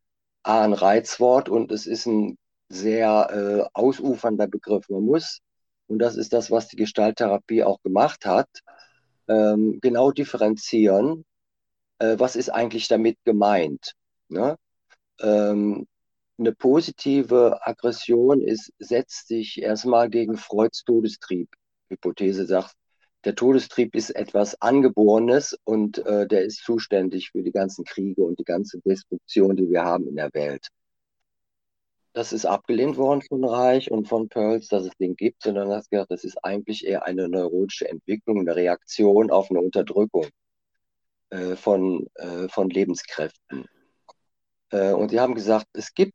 [0.43, 2.38] ein Reizwort und es ist ein
[2.73, 4.89] sehr äh, ausufernder Begriff.
[4.89, 5.39] Man muss,
[5.88, 8.49] und das ist das, was die Gestalttherapie auch gemacht hat,
[9.27, 11.25] ähm, genau differenzieren,
[11.99, 13.93] äh, was ist eigentlich damit gemeint.
[14.29, 14.57] Ne?
[15.21, 15.88] Ähm,
[16.38, 21.49] eine positive Aggression ist, setzt sich erstmal gegen Freuds Todestrieb.
[21.89, 22.73] Hypothese sagt,
[23.23, 28.39] der Todestrieb ist etwas Angeborenes und äh, der ist zuständig für die ganzen Kriege und
[28.39, 30.67] die ganze Destruktion, die wir haben in der Welt.
[32.13, 35.89] Das ist abgelehnt worden von Reich und von Pearls, dass es den gibt, sondern hat
[35.89, 40.28] gesagt, das ist eigentlich eher eine neurotische Entwicklung, eine Reaktion auf eine Unterdrückung
[41.32, 43.65] äh, von, äh, von Lebenskräften.
[44.69, 46.13] Äh, und sie haben gesagt, es gibt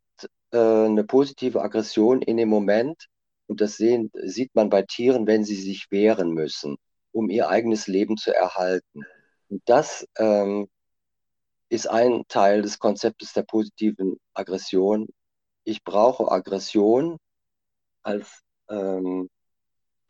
[0.52, 3.08] äh, eine positive Aggression in dem Moment,
[3.48, 6.76] und das sehen, sieht man bei Tieren, wenn sie sich wehren müssen
[7.12, 9.04] um ihr eigenes Leben zu erhalten.
[9.48, 10.68] Und das ähm,
[11.68, 15.08] ist ein Teil des Konzeptes der positiven Aggression.
[15.68, 17.18] Ich brauche Aggression
[18.02, 19.28] als ähm,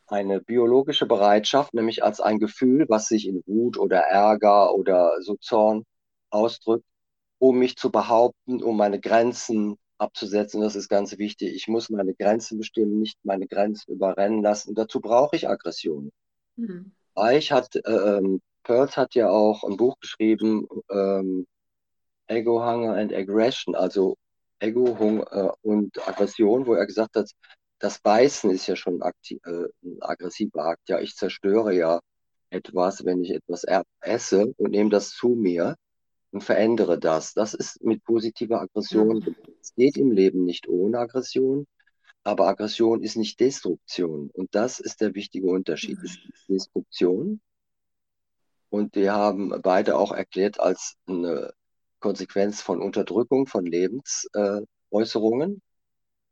[0.06, 5.34] eine biologische Bereitschaft, nämlich als ein Gefühl, was sich in Wut oder Ärger oder so
[5.34, 5.82] Zorn
[6.30, 6.84] ausdrückt,
[7.38, 10.60] um mich zu behaupten, um meine Grenzen abzusetzen.
[10.60, 11.52] Das ist ganz wichtig.
[11.56, 14.76] Ich muss meine Grenzen bestimmen, nicht meine Grenzen überrennen lassen.
[14.76, 16.12] dazu brauche ich Aggression.
[16.54, 16.92] Mhm.
[17.16, 21.48] Reich hat, äh, ähm, Pearls hat ja auch ein Buch geschrieben, ähm,
[22.28, 24.16] Ego, Hunger and Aggression, also
[24.60, 27.30] Ego, Hunger äh, und Aggression, wo er gesagt hat,
[27.78, 30.88] das Beißen ist ja schon aktiv, äh, ein aggressiver Akt.
[30.88, 32.00] Ja, ich zerstöre ja
[32.50, 33.64] etwas, wenn ich etwas
[34.00, 35.76] esse und nehme das zu mir
[36.30, 37.34] und verändere das.
[37.34, 39.18] Das ist mit positiver Aggression.
[39.18, 39.36] Mhm.
[39.60, 41.66] Es geht im Leben nicht ohne Aggression,
[42.24, 44.30] aber Aggression ist nicht Destruktion.
[44.32, 45.98] Und das ist der wichtige Unterschied.
[46.02, 47.40] Es ist Destruktion.
[48.70, 51.52] Und die haben beide auch erklärt als eine
[52.00, 55.62] Konsequenz von Unterdrückung von Lebensäußerungen.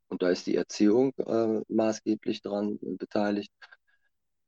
[0.09, 3.53] Und da ist die Erziehung äh, maßgeblich daran äh, beteiligt.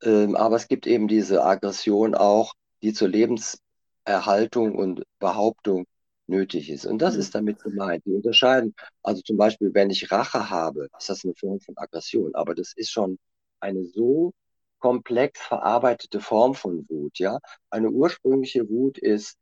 [0.03, 5.85] Ähm, aber es gibt eben diese Aggression auch, die zur Lebenserhaltung und Behauptung
[6.27, 6.85] nötig ist.
[6.85, 7.19] Und das mhm.
[7.19, 8.05] ist damit gemeint.
[8.05, 12.33] Die unterscheiden, also zum Beispiel, wenn ich Rache habe, ist das eine Form von Aggression,
[12.35, 13.19] aber das ist schon
[13.59, 14.33] eine so
[14.79, 17.19] komplex verarbeitete Form von Wut.
[17.19, 19.37] Ja, eine ursprüngliche Wut ist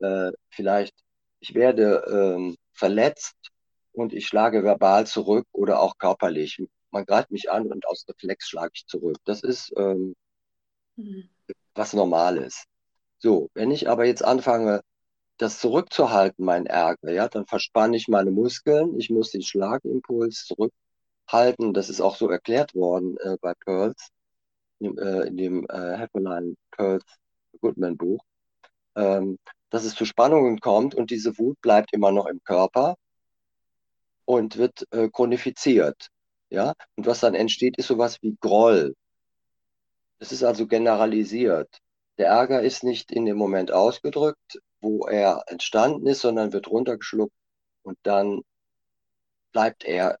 [0.00, 0.94] äh, vielleicht,
[1.40, 3.36] ich werde ähm, verletzt
[3.92, 6.62] und ich schlage verbal zurück oder auch körperlich.
[6.90, 9.16] Man greift mich an und aus Reflex schlage ich zurück.
[9.24, 10.14] Das ist ähm,
[10.96, 11.28] mhm.
[11.74, 12.64] was Normales.
[13.18, 14.82] So, wenn ich aber jetzt anfange,
[15.38, 21.74] das zurückzuhalten, mein Ärger, ja, dann verspanne ich meine Muskeln, ich muss den Schlagimpuls zurückhalten.
[21.74, 24.08] Das ist auch so erklärt worden äh, bei Pearls,
[24.80, 27.04] in, äh, in dem äh, Hefferlein Pearls
[27.60, 28.20] Goodman Buch,
[28.96, 29.38] ähm,
[29.70, 32.96] dass es zu Spannungen kommt und diese Wut bleibt immer noch im Körper
[34.24, 36.08] und wird äh, chronifiziert.
[36.50, 36.74] Ja?
[36.96, 38.94] Und was dann entsteht, ist sowas wie Groll.
[40.18, 41.78] Es ist also generalisiert.
[42.18, 47.34] Der Ärger ist nicht in dem Moment ausgedrückt, wo er entstanden ist, sondern wird runtergeschluckt
[47.82, 48.42] und dann
[49.52, 50.18] bleibt er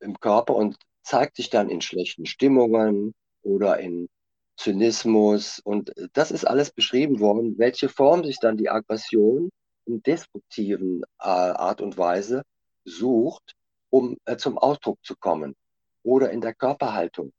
[0.00, 4.08] im Körper und zeigt sich dann in schlechten Stimmungen oder in
[4.56, 5.60] Zynismus.
[5.60, 9.50] Und das ist alles beschrieben worden, welche Form sich dann die Aggression
[9.86, 12.42] in destruktiven äh, Art und Weise
[12.84, 13.54] sucht,
[13.90, 15.54] um äh, zum Ausdruck zu kommen.
[16.02, 17.32] Oder in der Körperhaltung.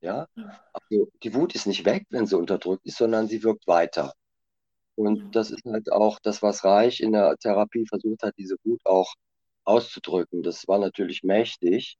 [0.00, 0.26] Ja,
[0.72, 4.12] also die Wut ist nicht weg, wenn sie unterdrückt ist, sondern sie wirkt weiter.
[4.96, 8.80] Und das ist halt auch das, was Reich in der Therapie versucht hat, diese Wut
[8.84, 9.14] auch
[9.64, 10.42] auszudrücken.
[10.42, 11.96] Das war natürlich mächtig,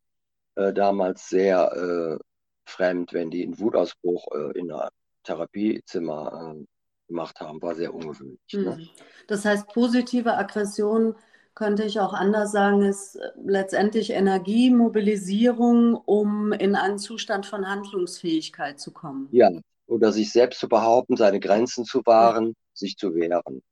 [0.57, 2.25] äh, damals sehr äh,
[2.65, 4.91] fremd, wenn die einen Wutausbruch äh, in der
[5.25, 6.65] Therapiezimmer äh,
[7.09, 8.41] gemacht haben, war sehr ungewöhnlich.
[8.53, 8.77] Ne?
[8.77, 8.89] Mhm.
[9.29, 11.15] Das heißt, positive Aggression
[11.55, 18.81] könnte ich auch anders sagen, ist äh, letztendlich Energiemobilisierung, um in einen Zustand von Handlungsfähigkeit
[18.81, 19.29] zu kommen.
[19.33, 19.51] Ja,
[19.87, 22.53] oder sich selbst zu behaupten, seine Grenzen zu wahren, ja.
[22.73, 23.63] sich zu wehren.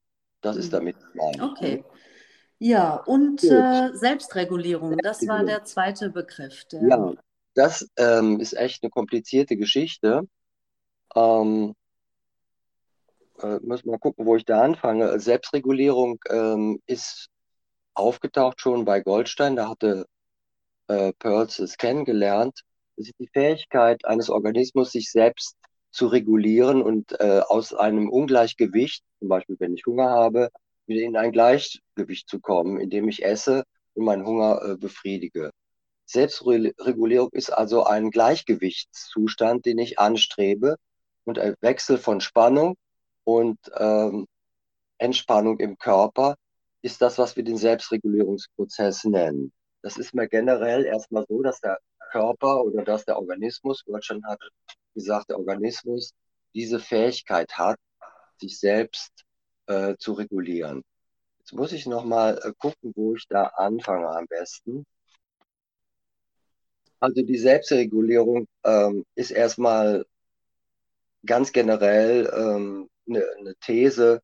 [0.42, 0.76] Das ist mhm.
[0.76, 1.42] damit gemeint.
[1.42, 1.84] Okay.
[2.58, 6.66] Ja, und äh, Selbstregulierung, das war der zweite Begriff.
[6.66, 6.82] Der...
[6.86, 7.14] Ja,
[7.60, 10.22] das ähm, ist echt eine komplizierte Geschichte.
[11.14, 11.74] Ähm,
[13.42, 15.20] äh, muss mal gucken, wo ich da anfange.
[15.20, 17.28] Selbstregulierung ähm, ist
[17.92, 20.06] aufgetaucht schon bei Goldstein, da hatte
[20.88, 22.62] äh, Pearls es kennengelernt.
[22.96, 25.56] Das ist die Fähigkeit eines Organismus, sich selbst
[25.90, 30.48] zu regulieren und äh, aus einem Ungleichgewicht, zum Beispiel wenn ich Hunger habe,
[30.86, 35.50] wieder in ein Gleichgewicht zu kommen, indem ich esse und meinen Hunger äh, befriedige.
[36.12, 40.76] Selbstregulierung ist also ein Gleichgewichtszustand, den ich anstrebe
[41.24, 42.76] und ein Wechsel von Spannung
[43.24, 44.26] und ähm,
[44.98, 46.36] Entspannung im Körper
[46.82, 49.52] ist das, was wir den Selbstregulierungsprozess nennen.
[49.82, 51.78] Das ist mir generell erstmal so, dass der
[52.10, 54.40] Körper oder dass der Organismus, Deutschland hat
[54.94, 56.12] gesagt, der Organismus
[56.54, 57.78] diese Fähigkeit hat,
[58.38, 59.12] sich selbst
[59.66, 60.82] äh, zu regulieren.
[61.38, 64.84] Jetzt muss ich nochmal äh, gucken, wo ich da anfange am besten.
[67.00, 70.04] Also die Selbstregulierung ähm, ist erstmal
[71.24, 74.22] ganz generell ähm, eine, eine These,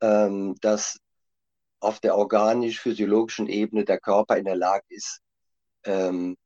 [0.00, 0.98] ähm, dass
[1.80, 5.20] auf der organisch-physiologischen Ebene der Körper in der Lage ist,
[5.84, 6.36] ähm,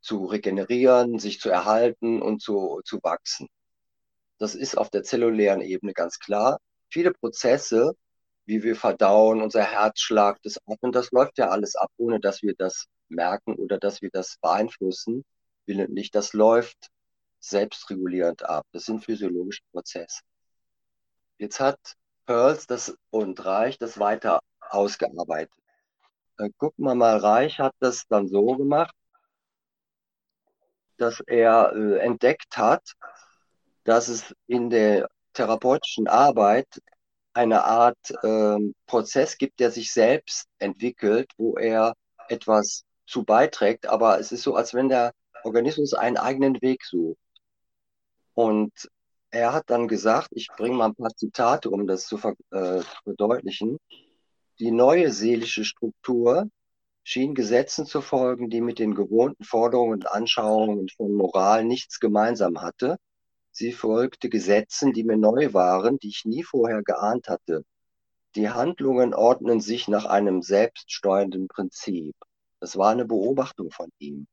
[0.00, 3.48] zu regenerieren, sich zu erhalten und zu, zu wachsen.
[4.38, 6.58] Das ist auf der zellulären Ebene ganz klar.
[6.90, 7.94] Viele Prozesse,
[8.46, 12.54] wie wir verdauen, unser Herzschlag, das Atmen, das läuft ja alles ab, ohne dass wir
[12.56, 15.24] das merken oder dass wir das beeinflussen.
[15.66, 16.90] Nicht, das läuft
[17.40, 18.64] selbstregulierend ab.
[18.72, 20.22] Das sind physiologische Prozesse.
[21.38, 21.78] Jetzt hat
[22.24, 25.52] Pearls das und Reich das weiter ausgearbeitet.
[26.38, 28.94] Äh, gucken wir mal, Reich hat das dann so gemacht,
[30.98, 32.92] dass er äh, entdeckt hat,
[33.84, 36.66] dass es in der therapeutischen Arbeit
[37.36, 41.94] eine Art äh, Prozess gibt, der sich selbst entwickelt, wo er
[42.28, 45.12] etwas zu beiträgt, aber es ist so, als wenn der
[45.44, 47.18] Organismus einen eigenen Weg sucht.
[48.34, 48.72] Und
[49.30, 52.16] er hat dann gesagt, ich bringe mal ein paar Zitate, um das zu
[52.50, 53.78] äh, verdeutlichen.
[54.58, 56.48] Die neue seelische Struktur
[57.02, 62.60] schien Gesetzen zu folgen, die mit den gewohnten Forderungen und Anschauungen von Moral nichts gemeinsam
[62.62, 62.96] hatte.
[63.58, 67.64] Sie folgte Gesetzen, die mir neu waren, die ich nie vorher geahnt hatte.
[68.34, 72.14] Die Handlungen ordnen sich nach einem selbststeuernden Prinzip.
[72.60, 74.26] Das war eine Beobachtung von ihm.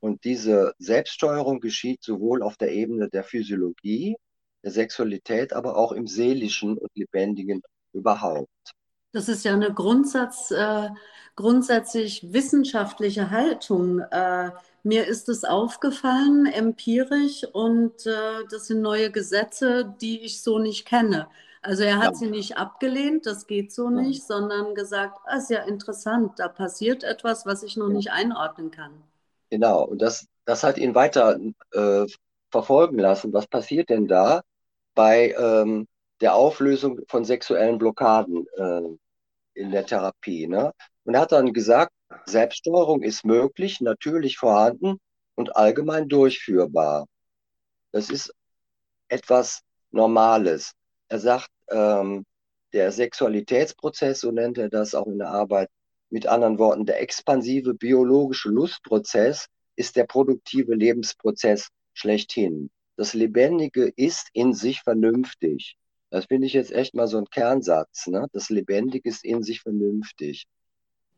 [0.00, 4.16] Und diese Selbststeuerung geschieht sowohl auf der Ebene der Physiologie,
[4.64, 8.72] der Sexualität, aber auch im seelischen und lebendigen überhaupt.
[9.12, 10.88] Das ist ja eine Grundsatz, äh,
[11.36, 14.00] grundsätzlich wissenschaftliche Haltung.
[14.00, 14.50] Äh,
[14.82, 20.86] mir ist es aufgefallen, empirisch, und äh, das sind neue Gesetze, die ich so nicht
[20.86, 21.28] kenne.
[21.60, 22.14] Also er hat ja.
[22.14, 24.02] sie nicht abgelehnt, das geht so ja.
[24.02, 27.94] nicht, sondern gesagt, ah, ist ja interessant, da passiert etwas, was ich noch ja.
[27.94, 28.90] nicht einordnen kann.
[29.50, 31.38] Genau, und das, das hat ihn weiter
[31.72, 32.06] äh,
[32.50, 33.32] verfolgen lassen.
[33.32, 34.42] Was passiert denn da
[34.94, 35.86] bei ähm,
[36.22, 40.46] der Auflösung von sexuellen Blockaden äh, in der Therapie?
[40.46, 40.72] Ne?
[41.04, 41.92] Und er hat dann gesagt,
[42.24, 44.98] Selbststeuerung ist möglich, natürlich vorhanden
[45.34, 47.06] und allgemein durchführbar.
[47.90, 48.32] Das ist
[49.08, 50.72] etwas Normales.
[51.08, 52.24] Er sagt, ähm,
[52.72, 55.68] der Sexualitätsprozess, so nennt er das auch in der Arbeit,
[56.08, 62.70] mit anderen Worten, der expansive biologische Lustprozess ist der produktive Lebensprozess schlechthin.
[62.96, 65.76] Das Lebendige ist in sich vernünftig.
[66.12, 68.06] Das finde ich jetzt echt mal so ein Kernsatz.
[68.06, 68.26] Ne?
[68.34, 70.44] Das Lebendige ist in sich vernünftig.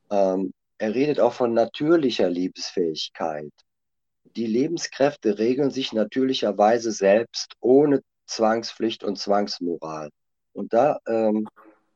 [0.09, 3.51] Ähm, er redet auch von natürlicher Liebesfähigkeit.
[4.37, 10.11] Die Lebenskräfte regeln sich natürlicherweise selbst ohne Zwangspflicht und Zwangsmoral.
[10.53, 11.49] Und da ähm,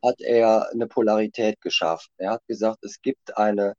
[0.04, 2.10] hat er eine Polarität geschaffen.
[2.16, 3.74] Er hat gesagt, es gibt eine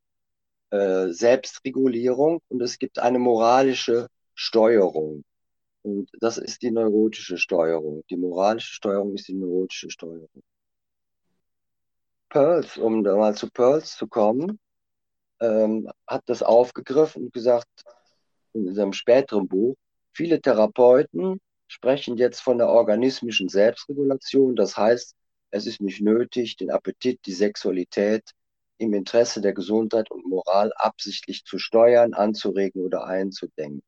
[0.70, 5.26] äh, Selbstregulierung und es gibt eine moralische Steuerung.
[5.82, 8.04] Und das ist die neurotische Steuerung.
[8.10, 10.44] Die moralische Steuerung ist die neurotische Steuerung.
[12.30, 14.60] Pearls, um da mal zu Pearls zu kommen,
[15.42, 17.68] ähm, hat das aufgegriffen und gesagt,
[18.54, 19.76] in seinem späteren Buch,
[20.14, 24.56] viele Therapeuten sprechen jetzt von der organismischen Selbstregulation.
[24.56, 25.16] Das heißt,
[25.52, 28.32] es ist nicht nötig, den Appetit, die Sexualität
[28.78, 33.82] im Interesse der Gesundheit und Moral absichtlich zu steuern, anzuregen oder einzudämmen.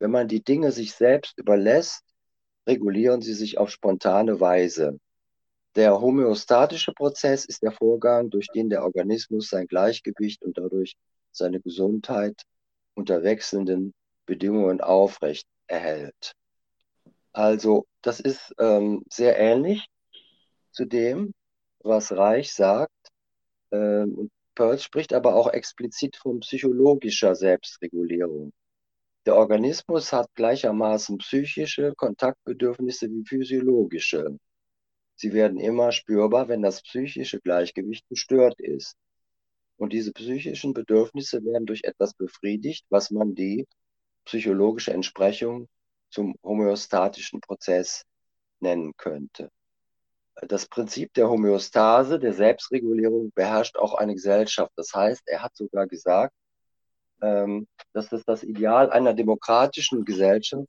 [0.00, 2.02] Wenn man die Dinge sich selbst überlässt,
[2.66, 4.98] regulieren sie sich auf spontane Weise.
[5.76, 10.96] Der homöostatische Prozess ist der Vorgang, durch den der Organismus sein Gleichgewicht und dadurch
[11.30, 12.42] seine Gesundheit
[12.94, 13.94] unter wechselnden
[14.26, 16.32] Bedingungen aufrecht erhält.
[17.32, 19.86] Also das ist ähm, sehr ähnlich
[20.72, 21.34] zu dem,
[21.80, 22.90] was Reich sagt.
[23.70, 28.52] Ähm, Pearl spricht aber auch explizit von psychologischer Selbstregulierung.
[29.26, 34.38] Der Organismus hat gleichermaßen psychische Kontaktbedürfnisse wie physiologische.
[35.14, 38.96] Sie werden immer spürbar, wenn das psychische Gleichgewicht gestört ist.
[39.76, 43.66] Und diese psychischen Bedürfnisse werden durch etwas befriedigt, was man die
[44.24, 45.68] psychologische Entsprechung
[46.08, 48.04] zum homöostatischen Prozess
[48.60, 49.50] nennen könnte.
[50.48, 54.72] Das Prinzip der Homöostase, der Selbstregulierung, beherrscht auch eine Gesellschaft.
[54.76, 56.34] Das heißt, er hat sogar gesagt,
[57.20, 60.68] ähm, dass es das Ideal einer demokratischen Gesellschaft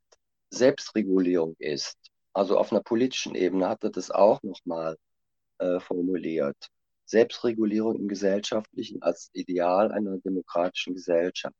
[0.50, 1.98] Selbstregulierung ist.
[2.34, 4.98] Also auf einer politischen Ebene hat er das auch nochmal
[5.60, 6.58] äh, formuliert.
[7.06, 11.56] Selbstregulierung im Gesellschaftlichen als Ideal einer demokratischen Gesellschaft.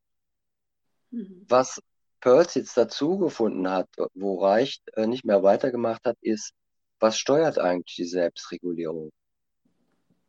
[1.10, 1.44] Mhm.
[1.48, 1.80] Was
[2.20, 6.52] Pearls jetzt dazu gefunden hat, wo Reich äh, nicht mehr weitergemacht hat, ist,
[7.00, 9.10] was steuert eigentlich die Selbstregulierung?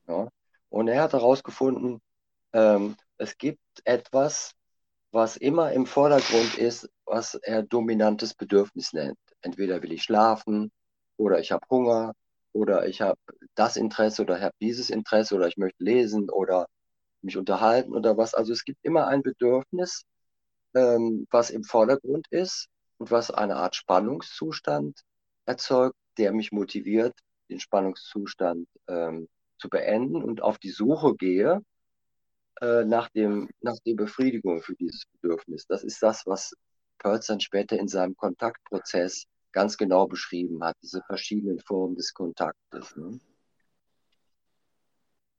[0.08, 0.28] Ja?
[0.70, 2.02] Und er hat herausgefunden,
[2.52, 4.54] ähm, es gibt etwas,
[5.12, 9.18] was immer im Vordergrund ist, was er dominantes Bedürfnis nennt.
[9.42, 10.72] Entweder will ich schlafen
[11.18, 12.14] oder ich habe Hunger
[12.52, 13.20] oder ich habe
[13.56, 16.68] das Interesse oder ich habe dieses Interesse oder ich möchte lesen oder
[17.22, 18.34] mich unterhalten oder was.
[18.34, 20.04] Also es gibt immer ein Bedürfnis,
[20.74, 22.68] ähm, was im Vordergrund ist
[22.98, 25.02] und was eine Art Spannungszustand
[25.46, 27.14] erzeugt, der mich motiviert,
[27.50, 29.28] den Spannungszustand ähm,
[29.60, 31.62] zu beenden und auf die Suche gehe
[32.62, 35.66] äh, nach, dem, nach der Befriedigung für dieses Bedürfnis.
[35.68, 36.54] Das ist das, was
[37.00, 42.96] Pearls dann später in seinem Kontaktprozess ganz genau beschrieben hat, diese verschiedenen Formen des Kontaktes.
[42.96, 43.20] Ne?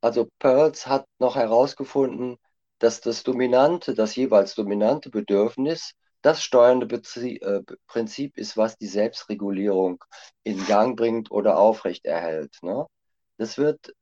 [0.00, 2.36] Also Pearls hat noch herausgefunden,
[2.78, 5.94] dass das dominante, das jeweils dominante Bedürfnis
[6.24, 10.02] das steuernde Bezie äh, Prinzip ist, was die Selbstregulierung
[10.42, 12.56] in Gang bringt oder aufrechterhält.
[12.62, 12.86] Ne?
[13.36, 13.94] Das wird,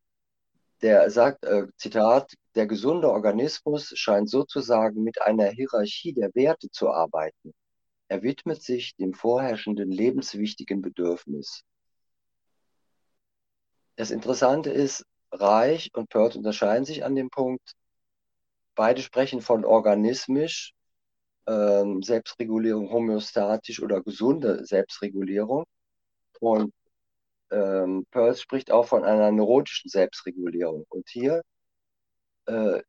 [0.83, 6.91] der sagt, äh, Zitat, der gesunde Organismus scheint sozusagen mit einer Hierarchie der Werte zu
[6.91, 7.55] arbeiten.
[8.09, 11.63] Er widmet sich dem vorherrschenden lebenswichtigen Bedürfnis.
[13.97, 17.73] Das Interessante ist, Reich und Peirce unterscheiden sich an dem Punkt,
[18.75, 20.75] beide sprechen von organismisch,
[21.47, 25.65] ähm, Selbstregulierung, homöostatisch oder gesunde Selbstregulierung.
[26.41, 26.73] Und
[27.51, 30.85] ähm, Peirce spricht auch von einer neurotischen Selbstregulierung.
[30.89, 31.43] Und hier
[32.47, 32.83] äh,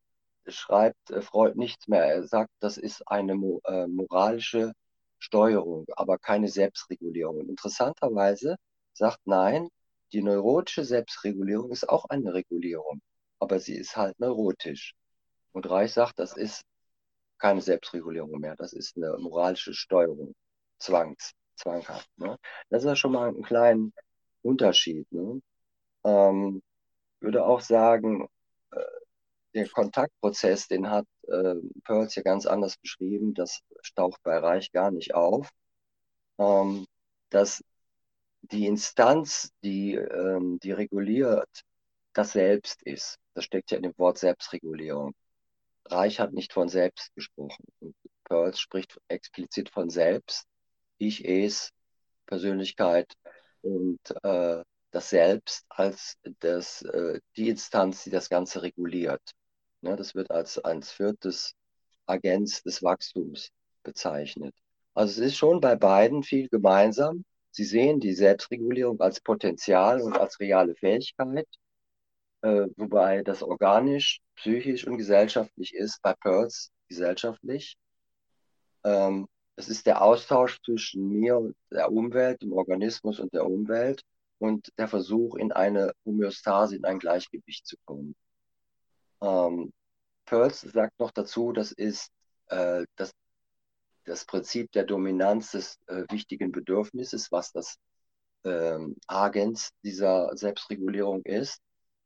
[0.48, 2.06] schreibt äh, Freud nichts mehr.
[2.06, 4.74] Er sagt, das ist eine äh, moralische
[5.20, 7.38] Steuerung, aber keine Selbstregulierung.
[7.40, 8.58] Und interessanterweise
[8.94, 9.70] sagt nein,
[10.12, 13.02] die neurotische Selbstregulierung ist auch eine Regulierung,
[13.40, 14.94] aber sie ist halt neurotisch.
[15.54, 16.64] Und Reich sagt, das ist
[17.38, 20.34] keine Selbstregulierung mehr, das ist eine moralische Steuerung,
[20.80, 22.10] Zwangs, zwanghaft.
[22.18, 22.38] Ne?
[22.70, 23.90] Das ist ja schon mal ein kleiner
[24.42, 25.12] Unterschied.
[25.12, 25.42] Ne?
[26.04, 26.62] Ähm,
[27.22, 28.28] würde auch sagen,
[28.72, 28.82] äh,
[29.54, 33.62] der Kontaktprozess, den hat äh, Pearls ja ganz anders beschrieben, das
[33.96, 35.50] taucht bei Reich gar nicht auf,
[36.40, 36.86] ähm,
[37.30, 37.64] dass
[38.42, 41.50] die Instanz, die, ähm, die reguliert,
[42.14, 43.18] das Selbst ist.
[43.34, 45.14] Das steckt ja in dem Wort Selbstregulierung.
[45.86, 47.66] Reich hat nicht von Selbst gesprochen.
[47.80, 47.96] Und
[48.26, 50.46] Pearls spricht explizit von Selbst,
[50.98, 51.70] Ich, Es,
[52.26, 53.14] Persönlichkeit
[53.62, 59.22] und äh, das Selbst als das, äh, die Instanz, die das Ganze reguliert.
[59.84, 61.56] Ja, das wird als, als viertes
[62.06, 63.50] Agenz des Wachstums
[63.84, 64.56] bezeichnet.
[64.94, 67.26] Also es ist schon bei beiden viel gemeinsam.
[67.52, 71.48] Sie sehen die Selbstregulierung als Potenzial und als reale Fähigkeit,
[72.42, 77.76] äh, wobei das organisch, psychisch und gesellschaftlich ist, bei Pearls gesellschaftlich.
[78.86, 79.28] Ähm,
[79.58, 84.02] es ist der Austausch zwischen mir und der Umwelt, dem Organismus und der Umwelt
[84.40, 88.16] und der Versuch, in eine Homöostase, in ein Gleichgewicht zu kommen.
[89.24, 89.74] Ähm,
[90.26, 92.12] Pearls sagt noch dazu, das ist
[92.48, 93.12] äh, das,
[94.06, 97.78] das Prinzip der Dominanz des äh, wichtigen Bedürfnisses, was das
[98.44, 101.60] ähm, Agens dieser Selbstregulierung ist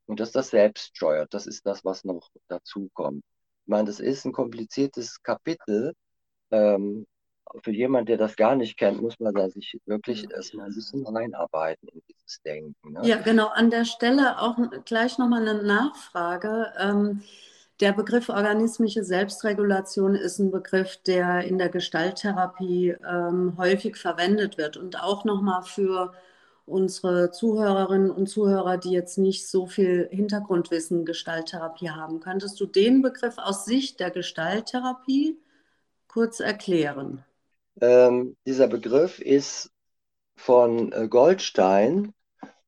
[0.05, 1.34] und dass das selbst steuert.
[1.34, 3.24] Das ist das, was noch dazu kommt.
[3.63, 5.93] Ich meine, das ist ein kompliziertes Kapitel.
[6.51, 7.05] Ähm,
[7.64, 11.06] für jemanden, der das gar nicht kennt, muss man da sich wirklich erstmal ein bisschen
[11.06, 12.93] reinarbeiten in dieses Denken.
[12.93, 13.02] Ne?
[13.04, 13.48] Ja, genau.
[13.48, 16.74] An der Stelle auch gleich nochmal eine Nachfrage.
[16.78, 17.22] Ähm,
[17.80, 24.78] der Begriff organismische Selbstregulation ist ein Begriff, der in der Gestalttherapie ähm, häufig verwendet wird
[24.78, 26.14] und auch nochmal für
[26.66, 32.20] unsere Zuhörerinnen und Zuhörer, die jetzt nicht so viel Hintergrundwissen Gestalttherapie haben.
[32.20, 35.38] Könntest du den Begriff aus Sicht der Gestalttherapie
[36.08, 37.24] kurz erklären?
[37.82, 39.71] Ähm, dieser Begriff ist
[40.36, 42.13] von äh, Goldstein,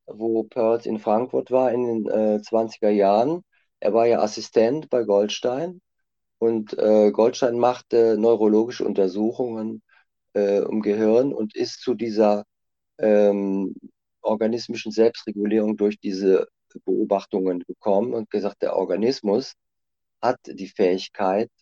[0.06, 3.42] wo Pearls in Frankfurt war in den äh, 20er Jahren.
[3.80, 5.80] Er war ja Assistent bei Goldstein
[6.38, 9.82] und äh, Goldstein machte neurologische Untersuchungen
[10.34, 12.44] äh, im Gehirn und ist zu dieser
[12.98, 13.74] ähm,
[14.22, 16.48] organismischen Selbstregulierung durch diese
[16.84, 19.54] Beobachtungen gekommen und gesagt, der Organismus
[20.22, 21.59] hat die Fähigkeit, äh,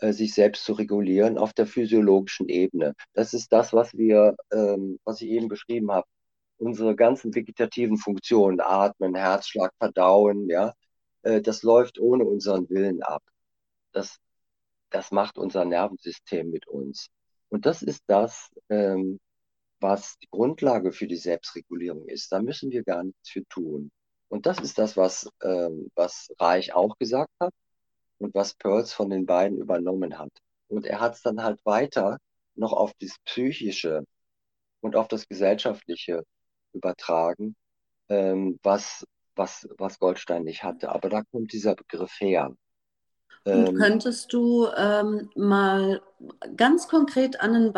[0.00, 2.94] sich selbst zu regulieren auf der physiologischen Ebene.
[3.12, 6.06] Das ist das, was wir, ähm, was ich eben beschrieben habe.
[6.58, 10.72] Unsere ganzen vegetativen Funktionen, Atmen, Herzschlag, Verdauen, ja,
[11.22, 13.22] äh, das läuft ohne unseren Willen ab.
[13.92, 14.18] Das,
[14.90, 17.08] das macht unser Nervensystem mit uns.
[17.48, 19.20] Und das ist das, ähm,
[19.80, 22.32] was die Grundlage für die Selbstregulierung ist.
[22.32, 23.90] Da müssen wir gar nichts für tun.
[24.28, 27.52] Und das ist das, was, ähm, was Reich auch gesagt hat
[28.24, 30.32] und was Pearls von den beiden übernommen hat.
[30.68, 32.18] Und er hat es dann halt weiter
[32.54, 34.04] noch auf das Psychische
[34.80, 36.24] und auf das Gesellschaftliche
[36.72, 37.54] übertragen,
[38.08, 39.06] ähm, was,
[39.36, 40.88] was, was Goldstein nicht hatte.
[40.90, 42.56] Aber da kommt dieser Begriff her.
[43.44, 46.00] Und ähm, könntest du ähm, mal
[46.56, 47.74] ganz konkret an, ein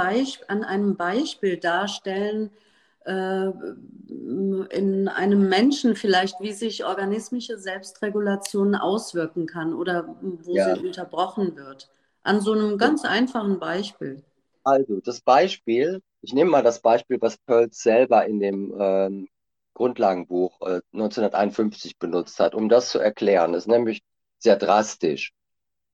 [0.48, 2.50] an, einem Beispiel darstellen,
[3.06, 10.74] in einem Menschen vielleicht, wie sich organismische Selbstregulation auswirken kann oder wo ja.
[10.74, 11.88] sie unterbrochen wird.
[12.22, 14.24] An so einem ganz einfachen Beispiel.
[14.64, 19.28] Also das Beispiel, ich nehme mal das Beispiel, was Pearls selber in dem ähm,
[19.74, 23.52] Grundlagenbuch äh, 1951 benutzt hat, um das zu erklären.
[23.52, 24.02] Das ist nämlich
[24.38, 25.32] sehr drastisch.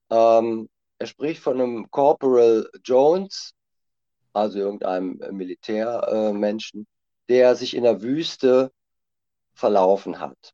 [0.09, 3.53] Ähm, er spricht von einem Corporal Jones,
[4.31, 6.87] also irgendeinem Militärmenschen,
[7.29, 8.71] der sich in der Wüste
[9.53, 10.53] verlaufen hat.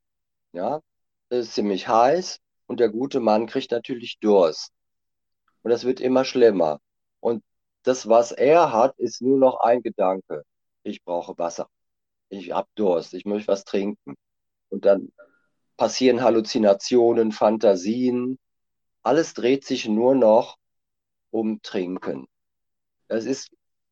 [0.51, 0.81] Ja,
[1.29, 4.71] es ist ziemlich heiß und der gute Mann kriegt natürlich Durst.
[5.61, 6.79] Und das wird immer schlimmer.
[7.19, 7.43] Und
[7.83, 10.43] das, was er hat, ist nur noch ein Gedanke.
[10.83, 11.67] Ich brauche Wasser.
[12.29, 13.13] Ich habe Durst.
[13.13, 14.15] Ich möchte was trinken.
[14.69, 15.11] Und dann
[15.77, 18.39] passieren Halluzinationen, Fantasien.
[19.03, 20.57] Alles dreht sich nur noch
[21.31, 22.27] um Trinken.
[23.07, 23.51] Es ist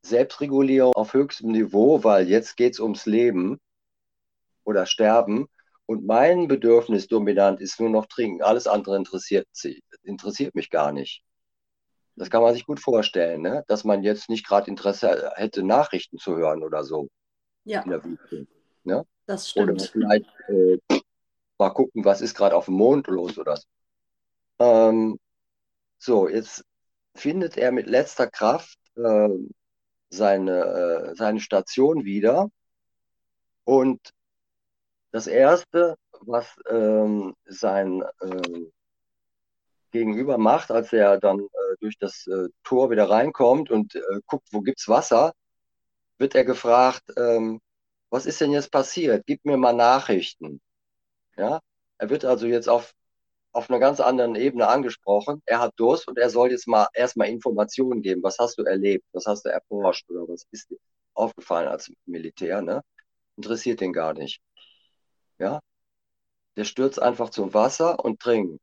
[0.10, 3.60] Selbstregulierung auf höchstem Niveau, weil jetzt geht es ums Leben
[4.64, 5.48] oder Sterben.
[5.86, 8.42] Und mein Bedürfnis dominant ist nur noch Trinken.
[8.42, 9.48] Alles andere interessiert,
[10.04, 11.24] interessiert mich gar nicht.
[12.16, 13.64] Das kann man sich gut vorstellen, ne?
[13.68, 17.10] dass man jetzt nicht gerade Interesse hätte, Nachrichten zu hören oder so.
[17.64, 17.86] Ja.
[17.86, 18.48] Wüste,
[18.84, 19.06] ne?
[19.28, 19.72] Das stimmt.
[19.72, 20.80] Oder vielleicht äh,
[21.60, 23.68] mal gucken, was ist gerade auf dem Mond los oder so.
[24.60, 25.20] Ähm,
[26.00, 26.66] so, jetzt
[27.14, 29.30] findet er mit letzter Kraft äh,
[30.10, 32.50] seine, äh, seine Station wieder.
[33.64, 34.14] Und
[35.12, 38.72] das Erste, was ähm, sein ähm,
[39.92, 44.48] Gegenüber macht, als er dann äh, durch das äh, Tor wieder reinkommt und äh, guckt,
[44.52, 45.34] wo gibt's Wasser,
[46.18, 47.62] wird er gefragt, ähm,
[48.10, 49.26] was ist denn jetzt passiert?
[49.26, 50.62] Gib mir mal Nachrichten.
[51.38, 51.62] Ja,
[51.98, 52.94] er wird also jetzt auf,
[53.58, 55.42] auf einer ganz anderen Ebene angesprochen.
[55.48, 58.22] Er hat Durst und er soll jetzt mal erstmal Informationen geben.
[58.22, 59.04] Was hast du erlebt?
[59.14, 60.08] Was hast du erforscht?
[60.12, 60.78] Oder was ist dir
[61.16, 62.62] aufgefallen als Militär?
[62.62, 62.84] Ne?
[63.36, 64.42] Interessiert den gar nicht.
[65.40, 65.60] Ja,
[66.56, 68.62] der stürzt einfach zum Wasser und trinkt.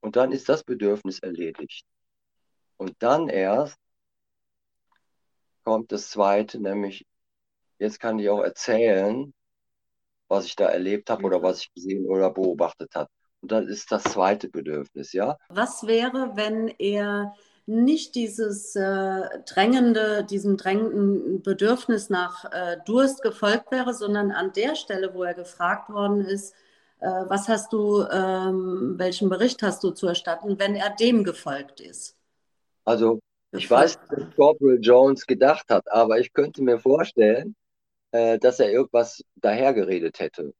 [0.00, 1.84] Und dann ist das Bedürfnis erledigt.
[2.78, 3.76] Und dann erst
[5.62, 7.06] kommt das Zweite, nämlich
[7.78, 9.32] jetzt kann ich auch erzählen,
[10.28, 13.10] was ich da erlebt habe oder was ich gesehen oder beobachtet habe.
[13.42, 15.36] Und dann ist das zweite Bedürfnis, ja.
[15.48, 17.34] Was wäre, wenn er
[17.66, 24.74] nicht dieses äh, drängende, diesem drängenden Bedürfnis nach äh, Durst gefolgt wäre, sondern an der
[24.74, 26.54] Stelle, wo er gefragt worden ist,
[27.00, 31.80] äh, was hast du, ähm, welchen Bericht hast du zu erstatten, wenn er dem gefolgt
[31.80, 32.16] ist?
[32.84, 33.20] Also
[33.52, 37.54] ich weiß, was Corporal Jones gedacht hat, aber ich könnte mir vorstellen,
[38.12, 40.52] äh, dass er irgendwas dahergeredet hätte,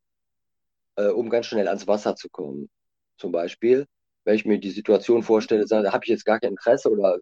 [1.00, 2.70] äh, um ganz schnell ans Wasser zu kommen.
[3.16, 3.86] Zum Beispiel,
[4.24, 7.18] wenn ich mir die Situation vorstelle, da habe ich jetzt gar kein Interesse oder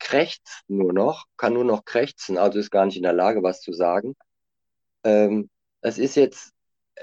[0.00, 3.60] krächzt nur noch, kann nur noch krächzen, also ist gar nicht in der Lage, was
[3.60, 4.14] zu sagen.
[5.04, 6.52] Ähm, das ist jetzt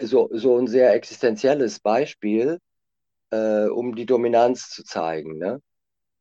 [0.02, 2.60] so, so ein sehr existenzielles Beispiel,
[3.32, 5.38] äh, um die Dominanz zu zeigen.
[5.38, 5.62] Ne?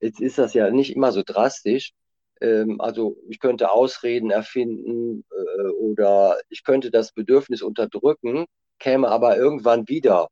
[0.01, 1.93] Jetzt ist das ja nicht immer so drastisch.
[2.41, 8.47] Ähm, also ich könnte Ausreden erfinden äh, oder ich könnte das Bedürfnis unterdrücken,
[8.79, 10.29] käme aber irgendwann wieder.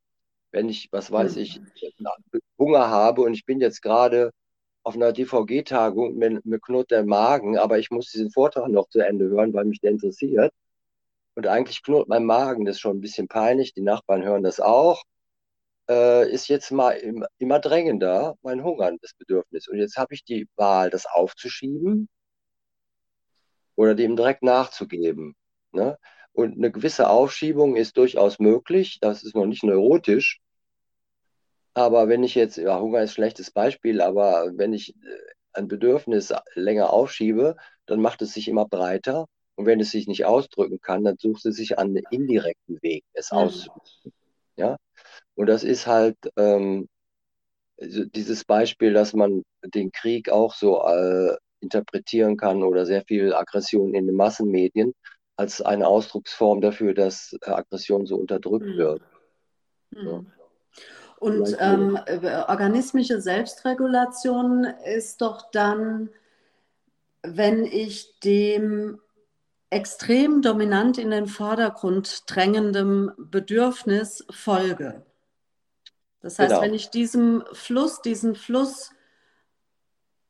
[0.51, 1.41] Wenn ich, was weiß hm.
[1.41, 1.61] ich,
[2.57, 4.31] Hunger habe und ich bin jetzt gerade
[4.83, 8.99] auf einer DVG-Tagung, mir, mir knurrt der Magen, aber ich muss diesen Vortrag noch zu
[8.99, 10.53] Ende hören, weil mich der interessiert.
[11.35, 14.59] Und eigentlich knurrt mein Magen, das ist schon ein bisschen peinlich, die Nachbarn hören das
[14.59, 15.03] auch.
[15.89, 19.67] Äh, ist jetzt mal im, immer drängender, mein hungerndes Bedürfnis.
[19.67, 22.09] Und jetzt habe ich die Wahl, das aufzuschieben
[23.75, 25.35] oder dem direkt nachzugeben.
[25.71, 25.97] Ne?
[26.37, 30.39] Und eine gewisse Aufschiebung ist durchaus möglich, das ist noch nicht neurotisch.
[31.73, 35.17] Aber wenn ich jetzt, ja, Hunger ist ein schlechtes Beispiel, aber wenn ich äh,
[35.53, 37.55] ein Bedürfnis länger aufschiebe,
[37.87, 39.25] dann macht es sich immer breiter
[39.55, 43.31] und wenn es sich nicht ausdrücken kann, dann sucht es sich einen indirekten Weg, es
[43.31, 43.37] mhm.
[43.39, 44.13] auszudrücken.
[44.57, 44.77] Ja?
[45.33, 46.87] Und das ist halt ähm,
[47.79, 53.95] dieses Beispiel, dass man den Krieg auch so äh, interpretieren kann oder sehr viel Aggression
[53.95, 54.93] in den Massenmedien
[55.37, 58.77] als eine Ausdrucksform dafür, dass äh, Aggression so unterdrückt mhm.
[58.77, 59.01] wird.
[59.91, 60.07] Mhm.
[60.07, 60.25] Ja.
[61.19, 61.99] Und ähm,
[62.47, 66.09] organismische Selbstregulation ist doch dann,
[67.23, 68.99] wenn ich dem
[69.71, 75.05] extrem dominant in den Vordergrund drängendem Bedürfnis folge.
[76.21, 76.61] Das heißt, genau.
[76.61, 78.91] wenn ich diesem Fluss, diesen Fluss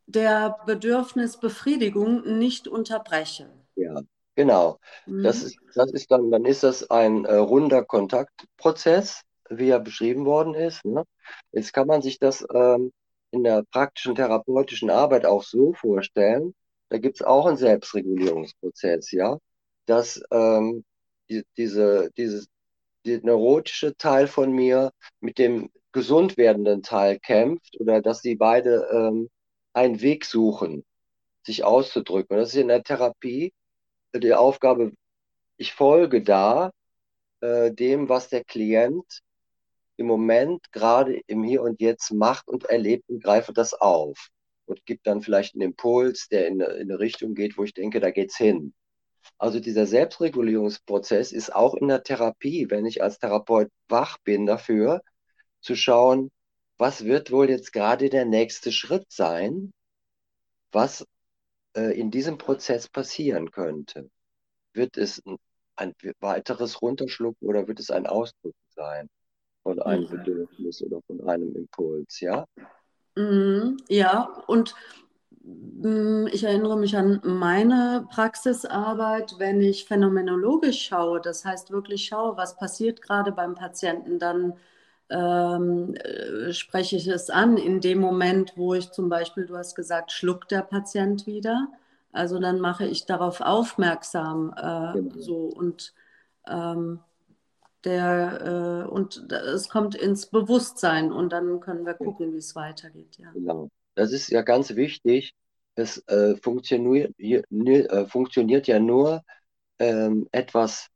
[0.06, 3.50] der Bedürfnisbefriedigung nicht unterbreche.
[3.76, 4.02] Ja,
[4.38, 4.80] genau.
[5.06, 5.24] Mhm.
[5.24, 10.26] Das, ist, das ist dann, dann ist das ein äh, runder Kontaktprozess, wie er beschrieben
[10.26, 10.86] worden ist.
[10.86, 11.04] Ne?
[11.52, 12.94] Jetzt kann man sich das ähm,
[13.32, 16.54] in der praktischen therapeutischen Arbeit auch so vorstellen,
[16.90, 19.38] da gibt es auch einen Selbstregulierungsprozess, ja,
[19.86, 20.86] dass ähm,
[21.30, 22.48] die, diese, dieses,
[23.06, 28.88] der neurotische Teil von mir mit dem gesund werdenden Teil kämpft oder dass sie beide
[28.92, 29.30] ähm,
[29.74, 30.86] einen Weg suchen,
[31.44, 32.36] sich auszudrücken.
[32.36, 33.54] Und das ist in der Therapie
[34.14, 34.94] die Aufgabe,
[35.58, 36.72] ich folge da
[37.42, 39.22] äh, dem, was der Klient
[39.98, 44.30] im Moment gerade im Hier und Jetzt macht und erlebt und greife das auf
[44.66, 48.00] und gibt dann vielleicht einen Impuls, der in, in eine Richtung geht, wo ich denke,
[48.00, 48.74] da geht's hin.
[49.38, 55.02] Also dieser Selbstregulierungsprozess ist auch in der Therapie, wenn ich als Therapeut wach bin dafür,
[55.62, 56.32] zu schauen,
[56.78, 59.72] was wird wohl jetzt gerade der nächste Schritt sein,
[60.72, 61.06] was
[61.82, 64.10] in diesem Prozess passieren könnte.
[64.74, 65.22] Wird es
[65.76, 69.10] ein, weiteres Runterschlucken oder wird es ein Ausdruck sein
[69.64, 70.10] von einem mhm.
[70.10, 72.46] Bedürfnis oder von einem Impuls, ja?
[73.16, 74.76] Mhm, ja, und
[75.44, 82.38] hm, ich erinnere mich an meine Praxisarbeit, wenn ich phänomenologisch schaue, das heißt wirklich schaue,
[82.38, 84.54] was passiert gerade beim Patienten, dann
[85.10, 89.76] ähm, äh, spreche ich es an in dem Moment, wo ich zum Beispiel, du hast
[89.76, 91.68] gesagt, schluckt der Patient wieder.
[92.12, 95.20] Also dann mache ich darauf aufmerksam äh, genau.
[95.20, 95.94] so und
[96.48, 97.00] ähm,
[97.84, 103.18] der äh, und es kommt ins Bewusstsein und dann können wir gucken, wie es weitergeht.
[103.18, 103.32] Ja.
[103.32, 103.70] Genau.
[103.96, 105.34] Das ist ja ganz wichtig.
[105.76, 109.22] Es äh, funktioniert, äh, funktioniert ja nur
[109.80, 110.88] ähm, etwas,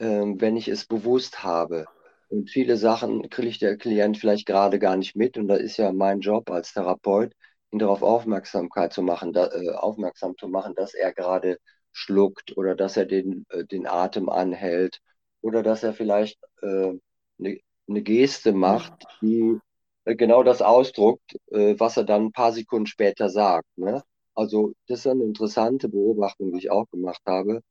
[0.00, 1.86] ähm, wenn ich es bewusst habe.
[2.28, 5.38] Und viele Sachen kriegt der Klient vielleicht gerade gar nicht mit.
[5.38, 7.32] Und da ist ja mein Job als Therapeut,
[7.70, 11.58] ihn darauf Aufmerksamkeit zu machen, da, äh, aufmerksam zu machen, dass er gerade
[11.92, 15.00] schluckt oder dass er den, äh, den Atem anhält
[15.40, 16.98] oder dass er vielleicht eine äh,
[17.38, 19.58] ne, ne Geste macht, die
[20.04, 23.66] äh, genau das ausdruckt, äh, was er dann ein paar Sekunden später sagt.
[23.76, 24.02] Ne?
[24.34, 27.62] Also das ist eine interessante Beobachtung, die ich auch gemacht habe.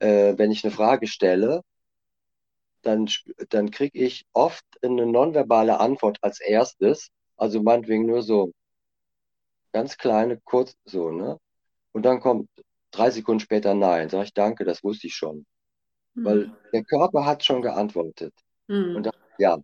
[0.00, 1.62] Äh, wenn ich eine Frage stelle,
[2.82, 3.08] dann,
[3.48, 8.52] dann kriege ich oft eine nonverbale Antwort als erstes, also meinetwegen nur so
[9.72, 11.38] ganz kleine, kurz so, ne?
[11.92, 12.48] Und dann kommt
[12.90, 14.08] drei Sekunden später Nein.
[14.08, 15.46] Sage ich Danke, das wusste ich schon.
[16.14, 16.24] Mhm.
[16.24, 18.34] Weil der Körper hat schon geantwortet.
[18.68, 18.96] Mhm.
[18.96, 19.58] Und dann, ja,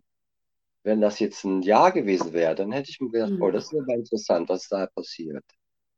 [0.83, 3.41] wenn das jetzt ein Ja gewesen wäre, dann hätte ich mir gedacht, mhm.
[3.41, 5.43] oh, das ist aber interessant, was da passiert.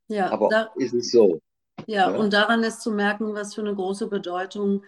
[0.07, 1.39] Ja, aber da, ist es so.
[1.87, 4.83] Ja, ja, und daran ist zu merken, was für eine große Bedeutung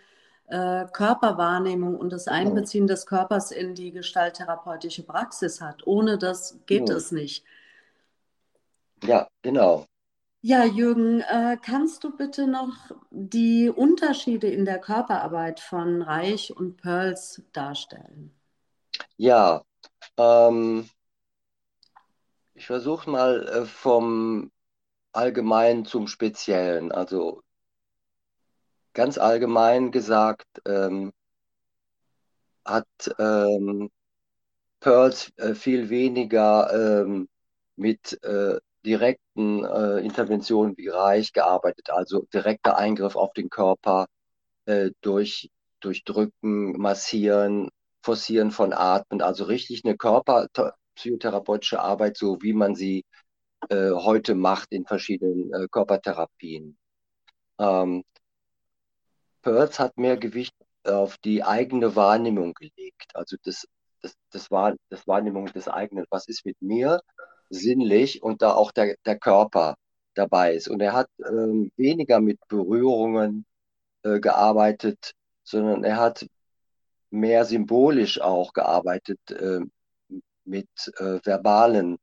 [0.48, 2.94] äh, Körperwahrnehmung und das Einbeziehen ja.
[2.94, 5.86] des Körpers in die gestalttherapeutische Praxis hat.
[5.88, 6.96] Ohne das geht ja.
[6.96, 7.44] es nicht.
[9.04, 9.86] Ja, genau.
[10.42, 12.76] Ja, Jürgen, äh, kannst du bitte noch
[13.12, 18.36] die Unterschiede in der Körperarbeit von Reich und Pearls darstellen?
[19.16, 19.64] Ja,
[20.18, 20.90] ähm,
[22.54, 24.52] ich versuche mal äh, vom
[25.14, 26.92] Allgemeinen zum Speziellen.
[26.92, 27.42] Also
[28.94, 31.14] ganz allgemein gesagt, ähm,
[32.66, 32.88] hat
[33.20, 33.90] ähm,
[34.80, 37.30] Pearls äh, viel weniger ähm,
[37.76, 44.08] mit äh, direkten äh, Interventionen wie Reich gearbeitet, also direkter Eingriff auf den Körper
[44.66, 47.70] äh, durch, durch Drücken, Massieren,
[48.02, 53.06] Forcieren von Atmen, also richtig eine körperpsychotherapeutische Arbeit, so wie man sie
[53.70, 56.78] äh, heute macht in verschiedenen äh, Körpertherapien.
[57.60, 58.04] Ähm,
[59.44, 63.68] Pearls hat mehr Gewicht auf die eigene Wahrnehmung gelegt, also das,
[64.02, 67.02] das, das, war, das Wahrnehmung des eigenen, was ist mit mir
[67.50, 69.76] sinnlich und da auch der, der Körper
[70.16, 70.68] dabei ist.
[70.68, 73.46] Und er hat ähm, weniger mit Berührungen
[74.04, 75.14] äh, gearbeitet,
[75.44, 76.26] sondern er hat
[77.10, 79.60] mehr symbolisch auch gearbeitet äh,
[80.46, 81.98] mit äh, verbalen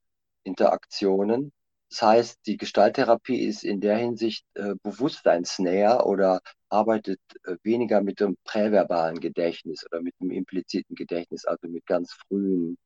[0.44, 1.52] Interaktionen.
[1.90, 8.20] Das heißt, die Gestalttherapie ist in der Hinsicht äh, bewusstseinsnäher oder arbeitet äh, weniger mit
[8.20, 12.78] dem präverbalen Gedächtnis oder mit dem impliziten Gedächtnis, also mit ganz frühen,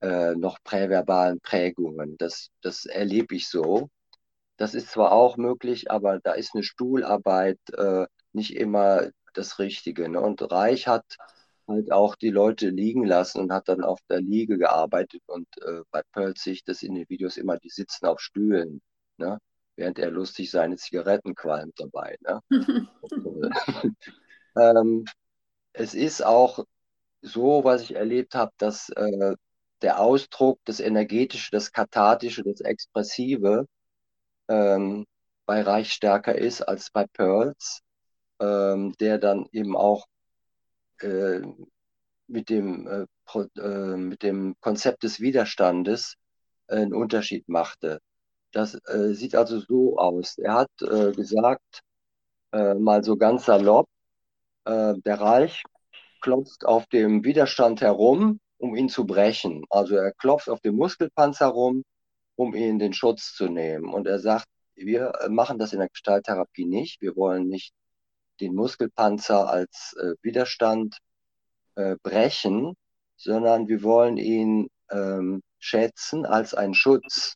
[0.00, 2.16] äh, noch präverbalen Prägungen.
[2.16, 3.90] Das, das erlebe ich so.
[4.56, 10.08] Das ist zwar auch möglich, aber da ist eine Stuhlarbeit äh, nicht immer das Richtige.
[10.08, 10.20] Ne?
[10.20, 11.04] Und Reich hat
[11.70, 15.22] halt auch die Leute liegen lassen und hat dann auf der Liege gearbeitet.
[15.26, 18.82] Und äh, bei Pearl sich das in den Videos immer, die sitzen auf Stühlen,
[19.18, 19.38] ne?
[19.76, 22.16] während er lustig seine Zigaretten qualmt dabei.
[22.20, 22.40] Ne?
[24.56, 25.04] ähm,
[25.72, 26.64] es ist auch
[27.22, 29.36] so, was ich erlebt habe, dass äh,
[29.82, 33.66] der Ausdruck, das Energetische, das Kathartische, das Expressive
[34.48, 35.06] ähm,
[35.46, 37.80] bei Reich stärker ist als bei Pearls,
[38.40, 40.06] ähm, der dann eben auch
[41.02, 41.42] äh,
[42.26, 43.06] mit, dem, äh,
[43.58, 46.14] äh, mit dem Konzept des Widerstandes
[46.68, 48.00] äh, einen Unterschied machte.
[48.52, 48.76] Das
[49.12, 50.36] sieht also so aus.
[50.36, 50.70] Er hat
[51.14, 51.82] gesagt,
[52.50, 53.86] mal so ganz salopp,
[54.66, 55.62] der Reich
[56.20, 59.64] klopft auf dem Widerstand herum, um ihn zu brechen.
[59.70, 61.84] Also er klopft auf dem Muskelpanzer rum,
[62.34, 63.94] um ihn in den Schutz zu nehmen.
[63.94, 67.00] Und er sagt, wir machen das in der Gestalttherapie nicht.
[67.00, 67.72] Wir wollen nicht
[68.40, 70.98] den Muskelpanzer als äh, Widerstand
[71.76, 72.74] äh, brechen,
[73.16, 77.34] sondern wir wollen ihn ähm, schätzen als einen Schutz.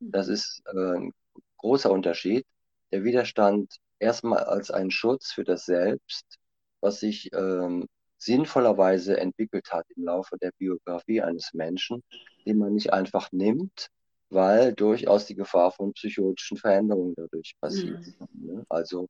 [0.00, 1.12] Das ist äh, ein
[1.58, 2.44] großer Unterschied.
[2.90, 6.38] Der Widerstand erstmal als ein Schutz für das Selbst,
[6.80, 7.86] was sich ähm,
[8.18, 12.02] sinnvollerweise entwickelt hat im Laufe der Biografie eines Menschen,
[12.46, 13.88] den man nicht einfach nimmt,
[14.30, 18.00] weil durchaus die Gefahr von psychotischen Veränderungen dadurch passiert.
[18.32, 18.64] Mhm.
[18.68, 19.08] Also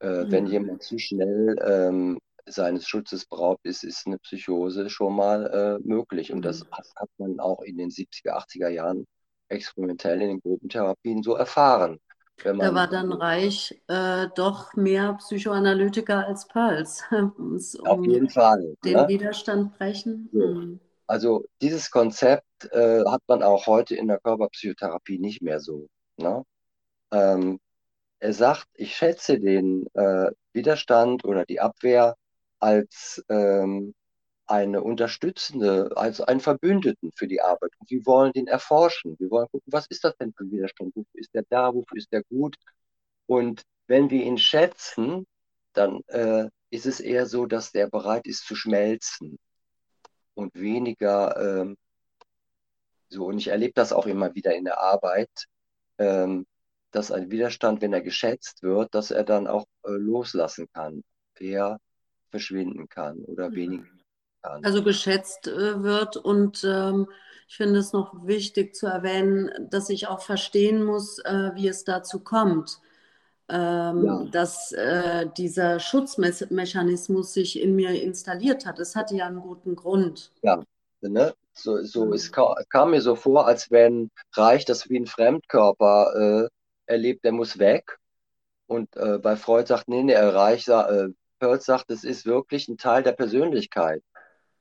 [0.00, 0.30] äh, mhm.
[0.30, 5.86] wenn jemand zu schnell ähm, seines Schutzes beraubt ist, ist eine Psychose schon mal äh,
[5.88, 6.32] möglich.
[6.32, 6.70] Und das Mhm.
[6.70, 9.06] hat, man auch in den 70er, 80er Jahren
[9.48, 11.98] experimentell in den Gruppentherapien so erfahren.
[12.42, 17.02] Da war dann Reich äh, doch mehr Psychoanalytiker als Pearls.
[17.38, 18.76] Uns auf um jeden Fall.
[18.84, 19.08] den Ne?
[19.08, 20.28] Widerstand brechen.
[20.32, 20.46] So.
[20.46, 20.80] Mhm.
[21.08, 25.88] Also dieses Konzept äh, hat man auch heute in der Körperpsychotherapie nicht mehr so.
[26.18, 26.44] Ne?
[27.12, 27.60] Ähm,
[28.18, 32.16] er sagt, ich schätze den äh, Widerstand oder die Abwehr
[32.58, 33.94] als ähm,
[34.46, 37.72] eine unterstützende, als einen Verbündeten für die Arbeit.
[37.78, 39.16] Und wir wollen den erforschen.
[39.18, 40.94] Wir wollen gucken, was ist das denn für ein Widerstand?
[40.94, 41.74] Wofür ist der da?
[41.74, 42.56] Wofür ist der gut?
[43.26, 45.26] Und wenn wir ihn schätzen,
[45.72, 49.38] dann äh, ist es eher so, dass der bereit ist zu schmelzen
[50.34, 51.76] und weniger ähm,
[53.08, 53.26] so.
[53.26, 55.30] Und ich erlebe das auch immer wieder in der Arbeit,
[55.98, 56.46] ähm,
[56.96, 61.02] dass ein Widerstand, wenn er geschätzt wird, dass er dann auch äh, loslassen kann,
[61.38, 61.78] eher
[62.30, 63.84] verschwinden kann oder weniger
[64.42, 64.62] kann.
[64.62, 67.08] Also geschätzt äh, wird und ähm,
[67.48, 71.84] ich finde es noch wichtig zu erwähnen, dass ich auch verstehen muss, äh, wie es
[71.84, 72.80] dazu kommt,
[73.48, 74.28] ähm, Ja.
[74.32, 78.78] dass äh, dieser Schutzmechanismus sich in mir installiert hat.
[78.80, 80.32] Es hatte ja einen guten Grund.
[81.02, 81.34] Ne?
[81.54, 82.12] So, so Mhm.
[82.14, 86.48] es ka kam mir so vor, als wenn Reich das wie ein Fremdkörper äh,
[86.86, 87.98] erlebt, der muss weg.
[88.66, 91.08] Und äh, bei Freud sagt, nee, nee, Reich, äh,
[91.58, 94.02] sagt, es ist wirklich ein Teil der Persönlichkeit.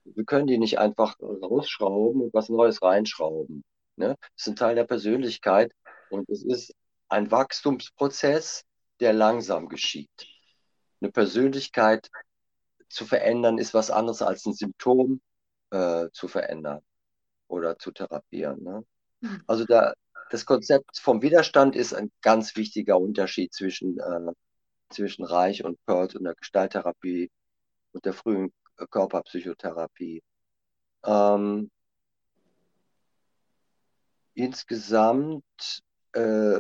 [0.04, 3.64] Wir können die nicht einfach rausschrauben und was Neues reinschrauben.
[3.96, 4.16] Ne?
[4.36, 5.72] Es ist ein Teil der Persönlichkeit
[6.10, 6.74] und es ist
[7.10, 8.64] ein Wachstumsprozess,
[9.00, 10.28] der langsam geschieht.
[11.02, 12.10] Eine Persönlichkeit
[12.90, 15.22] zu verändern ist was anderes als ein Symptom
[15.72, 16.82] äh, zu verändern
[17.48, 18.64] oder zu therapieren.
[18.64, 18.86] Ne?
[19.22, 19.44] Mhm.
[19.48, 19.94] Also da,
[20.36, 24.34] das Konzept vom Widerstand ist ein ganz wichtiger Unterschied zwischen, äh,
[24.90, 27.32] zwischen Reich und Pearls und der Gestalttherapie
[27.94, 30.22] und der frühen äh, Körperpsychotherapie.
[31.06, 31.72] Ähm,
[34.34, 35.46] insgesamt
[36.12, 36.60] äh,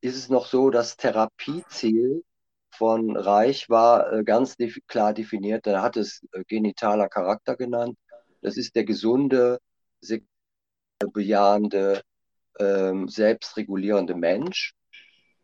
[0.00, 2.22] ist es noch so, das Therapieziel
[2.70, 5.66] von Reich war äh, ganz def klar definiert.
[5.66, 7.98] Er hat es äh, genitaler Charakter genannt.
[8.42, 9.58] Das ist der gesunde,
[11.12, 12.02] bejahende,
[12.58, 14.74] ähm, selbstregulierende Mensch,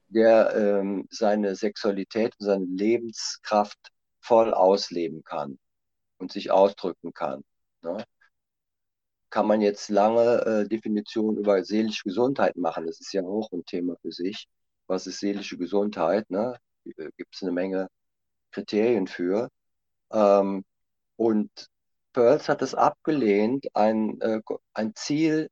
[0.08, 3.78] der ähm, seine Sexualität und seine Lebenskraft
[4.20, 5.58] voll ausleben kann
[6.18, 7.44] und sich ausdrücken kann.
[7.82, 8.04] Ne?
[9.30, 12.86] Kann man jetzt lange äh, Definitionen über seelische Gesundheit machen.
[12.86, 14.48] Das ist ja auch ein Thema für sich.
[14.86, 16.30] Was ist seelische Gesundheit?
[16.30, 16.58] Ne?
[16.84, 17.88] Gibt es eine Menge
[18.52, 19.50] Kriterien für.
[20.12, 20.64] Ähm,
[21.16, 21.50] und
[22.12, 24.40] Pearls hat es abgelehnt, ein, äh,
[24.74, 25.50] ein Ziel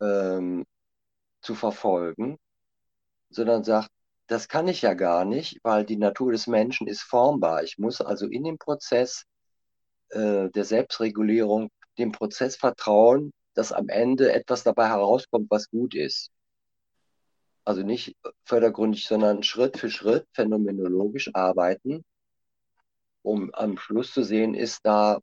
[0.00, 0.66] ähm,
[1.44, 2.38] zu verfolgen,
[3.30, 3.90] sondern sagt,
[4.26, 7.62] das kann ich ja gar nicht, weil die Natur des Menschen ist formbar.
[7.62, 9.24] Ich muss also in dem Prozess
[10.10, 16.30] äh, der Selbstregulierung dem Prozess vertrauen, dass am Ende etwas dabei herauskommt, was gut ist.
[17.64, 22.04] Also nicht fördergründig, sondern Schritt für Schritt phänomenologisch arbeiten,
[23.22, 25.20] um am Schluss zu sehen, ist da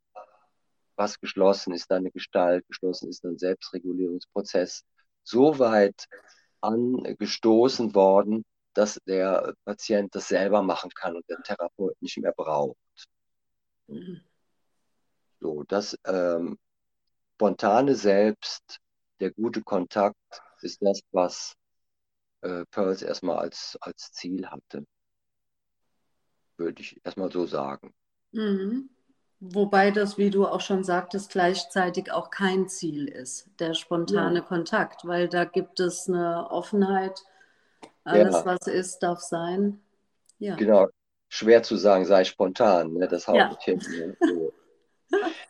[0.96, 4.84] was geschlossen, ist da eine Gestalt geschlossen, ist da ein Selbstregulierungsprozess
[5.24, 6.06] so weit
[6.60, 8.44] angestoßen worden,
[8.74, 12.76] dass der Patient das selber machen kann und der Therapeut nicht mehr braucht.
[13.88, 14.22] Mhm.
[15.40, 16.58] So, das ähm,
[17.34, 18.78] spontane Selbst,
[19.20, 20.16] der gute Kontakt
[20.62, 21.54] ist das, was
[22.42, 24.86] äh, Pearls erstmal als, als Ziel hatte.
[26.56, 27.92] Würde ich erstmal so sagen.
[28.30, 28.90] Mhm.
[29.44, 34.44] Wobei das, wie du auch schon sagtest, gleichzeitig auch kein Ziel ist, der spontane Ja.
[34.44, 37.24] Kontakt, weil da gibt es eine Offenheit.
[38.04, 38.46] Alles, Ja.
[38.46, 39.80] was ist, darf sein.
[40.38, 40.54] Ja.
[40.54, 40.86] Genau,
[41.28, 43.08] schwer zu sagen, sei spontan, ne?
[43.08, 43.48] das haut Ja.
[43.48, 43.80] nicht hin.
[43.88, 44.16] Ne?
[44.20, 44.52] So.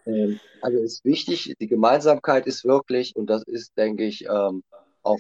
[0.07, 4.65] ähm, also ist wichtig, die Gemeinsamkeit ist wirklich, und das ist, denke ich, ähm,
[5.03, 5.19] auch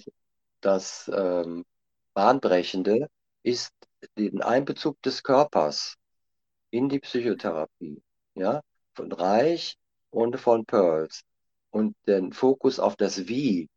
[0.62, 1.64] das ähm,
[2.14, 3.08] Bahnbrechende,
[3.42, 3.72] ist
[4.16, 5.96] den Einbezug des Körpers
[6.70, 8.02] in die Psychotherapie,
[8.34, 8.62] ja,
[8.94, 9.76] von Reich
[10.10, 11.22] und von Pearls
[11.70, 13.68] und den Fokus auf das Wie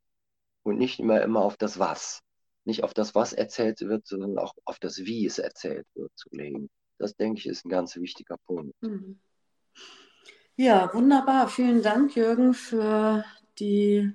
[0.64, 2.22] und nicht immer immer auf das Was.
[2.66, 6.30] Nicht auf das, was erzählt wird, sondern auch auf das, wie es erzählt wird, zu
[6.32, 6.70] legen.
[6.98, 8.74] Das, denke ich, ist ein ganz wichtiger Punkt.
[8.82, 9.20] Mhm.
[10.56, 11.48] Ja, wunderbar.
[11.50, 13.24] Vielen Dank, Jürgen, für
[13.60, 14.14] die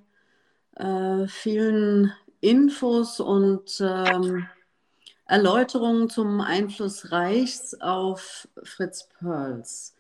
[0.75, 4.49] äh, vielen Infos und ähm,
[5.27, 9.95] Erläuterungen zum Einfluss Reichs auf Fritz Perls.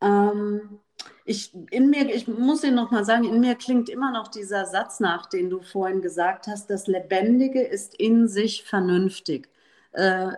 [0.00, 0.80] Ähm,
[1.24, 4.66] ich, in mir, ich muss Ihnen noch mal sagen, in mir klingt immer noch dieser
[4.66, 9.48] Satz nach, den du vorhin gesagt hast, das Lebendige ist in sich vernünftig.
[9.96, 10.32] Äh,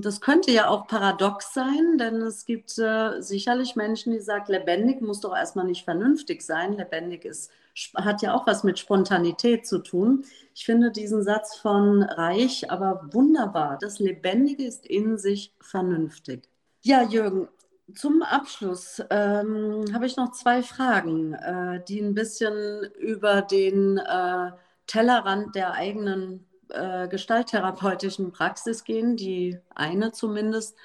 [0.00, 5.00] das könnte ja auch paradox sein, denn es gibt äh, sicherlich Menschen, die sagen, lebendig
[5.00, 6.74] muss doch erstmal nicht vernünftig sein.
[6.74, 7.50] Lebendig ist,
[7.96, 10.24] hat ja auch was mit Spontanität zu tun.
[10.54, 13.76] Ich finde diesen Satz von Reich aber wunderbar.
[13.80, 16.48] Das Lebendige ist in sich vernünftig.
[16.82, 17.48] Ja, Jürgen,
[17.94, 24.50] zum Abschluss ähm, habe ich noch zwei Fragen, äh, die ein bisschen über den äh,
[24.86, 30.76] Tellerrand der eigenen äh, gestalttherapeutischen Praxis gehen, die eine zumindest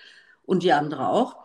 [0.46, 1.38] und die andere auch.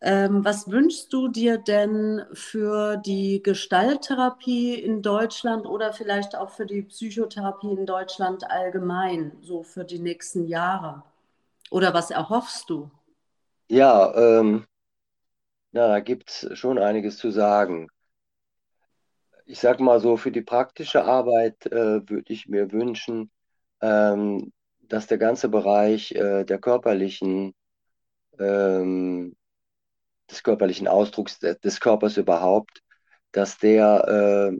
[0.00, 6.66] Ähm, was wünschst du dir denn für die Gestalttherapie in Deutschland oder vielleicht auch für
[6.66, 11.04] die Psychotherapie in Deutschland allgemein, so für die nächsten Jahre?
[11.70, 12.90] Oder was erhoffst du?
[13.68, 14.64] Ja, ähm,
[15.72, 17.88] na, da gibt es schon einiges zu sagen.
[19.46, 23.30] Ich sage mal so, für die praktische Arbeit äh, würde ich mir wünschen,
[23.80, 27.54] ähm, dass der ganze Bereich äh, der körperlichen,
[28.38, 29.34] ähm,
[30.30, 32.82] des körperlichen Ausdrucks des, des Körpers überhaupt,
[33.32, 34.52] dass der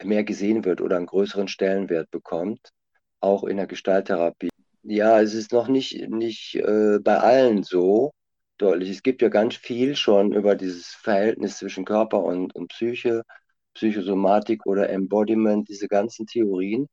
[0.00, 2.70] äh, mehr gesehen wird oder einen größeren Stellenwert bekommt,
[3.20, 4.50] auch in der Gestalttherapie.
[4.82, 8.12] Ja, es ist noch nicht, nicht äh, bei allen so
[8.58, 8.90] deutlich.
[8.90, 13.22] Es gibt ja ganz viel schon über dieses Verhältnis zwischen Körper und, und Psyche,
[13.74, 16.88] Psychosomatik oder Embodiment, diese ganzen Theorien.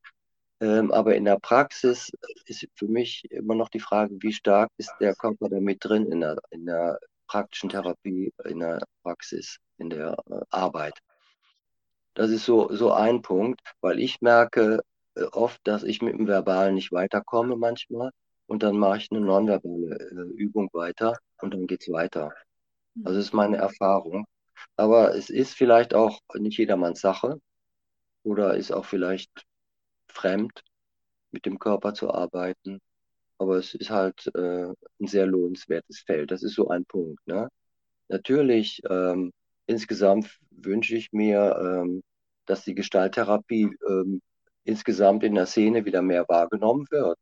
[0.62, 2.12] Ähm, aber in der Praxis
[2.46, 6.12] ist für mich immer noch die Frage, wie stark ist der Körper da mit drin
[6.12, 11.00] in der, in der praktischen Therapie, in der Praxis, in der äh, Arbeit.
[12.14, 14.82] Das ist so, so ein Punkt, weil ich merke
[15.16, 18.12] äh, oft, dass ich mit dem Verbalen nicht weiterkomme manchmal
[18.48, 22.34] und dann mache ich eine nonverbale äh, Übung weiter und dann geht es weiter.
[23.04, 24.26] Also das ist meine Erfahrung.
[24.78, 27.40] Aber es ist vielleicht auch nicht jedermanns Sache
[28.24, 29.46] oder ist auch vielleicht
[30.08, 30.64] fremd,
[31.32, 32.80] mit dem Körper zu arbeiten.
[33.38, 34.68] Aber es ist halt äh,
[35.00, 36.32] ein sehr lohnenswertes Feld.
[36.32, 37.26] Das ist so ein Punkt.
[37.28, 37.50] Ne?
[38.08, 39.34] Natürlich, ähm,
[39.68, 42.04] insgesamt wünsche ich mir, ähm,
[42.46, 44.22] dass die Gestalttherapie ähm,
[44.64, 47.18] insgesamt in der Szene wieder mehr wahrgenommen wird.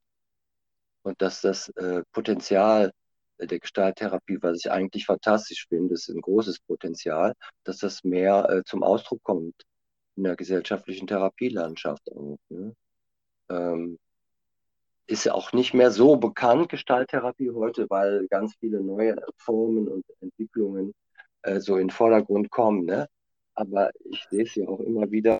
[1.04, 2.92] Und dass das äh, Potenzial
[3.40, 7.34] der Gestalttherapie, was ich eigentlich fantastisch finde, ist ein großes Potenzial,
[7.64, 9.56] dass das mehr äh, zum Ausdruck kommt
[10.16, 12.38] in der gesellschaftlichen Therapielandschaft auch.
[12.50, 12.76] Ne?
[13.50, 14.00] ähm,
[15.08, 20.94] ist auch nicht mehr so bekannt, Gestalttherapie heute, weil ganz viele neue Formen und Entwicklungen
[21.42, 22.86] äh, so in den Vordergrund kommen.
[22.86, 23.08] Ne?
[23.54, 25.40] Aber ich sehe es ja auch immer wieder,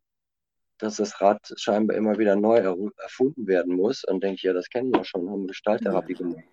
[0.84, 4.04] dass das Rad scheinbar immer wieder neu er erfunden werden muss.
[4.04, 6.44] Und denke ich, ja, das kenne ich ja schon, haben Gestalttherapie gemacht.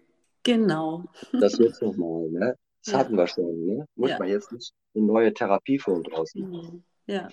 [0.44, 1.04] Genau.
[1.32, 2.56] Das jetzt nochmal, ne?
[2.84, 2.98] Das ja.
[3.00, 3.86] hatten wir schon, ne?
[3.96, 4.18] Muss ja.
[4.18, 6.84] man jetzt nicht eine neue Therapieform draus machen.
[7.06, 7.12] Mhm.
[7.12, 7.28] Ja.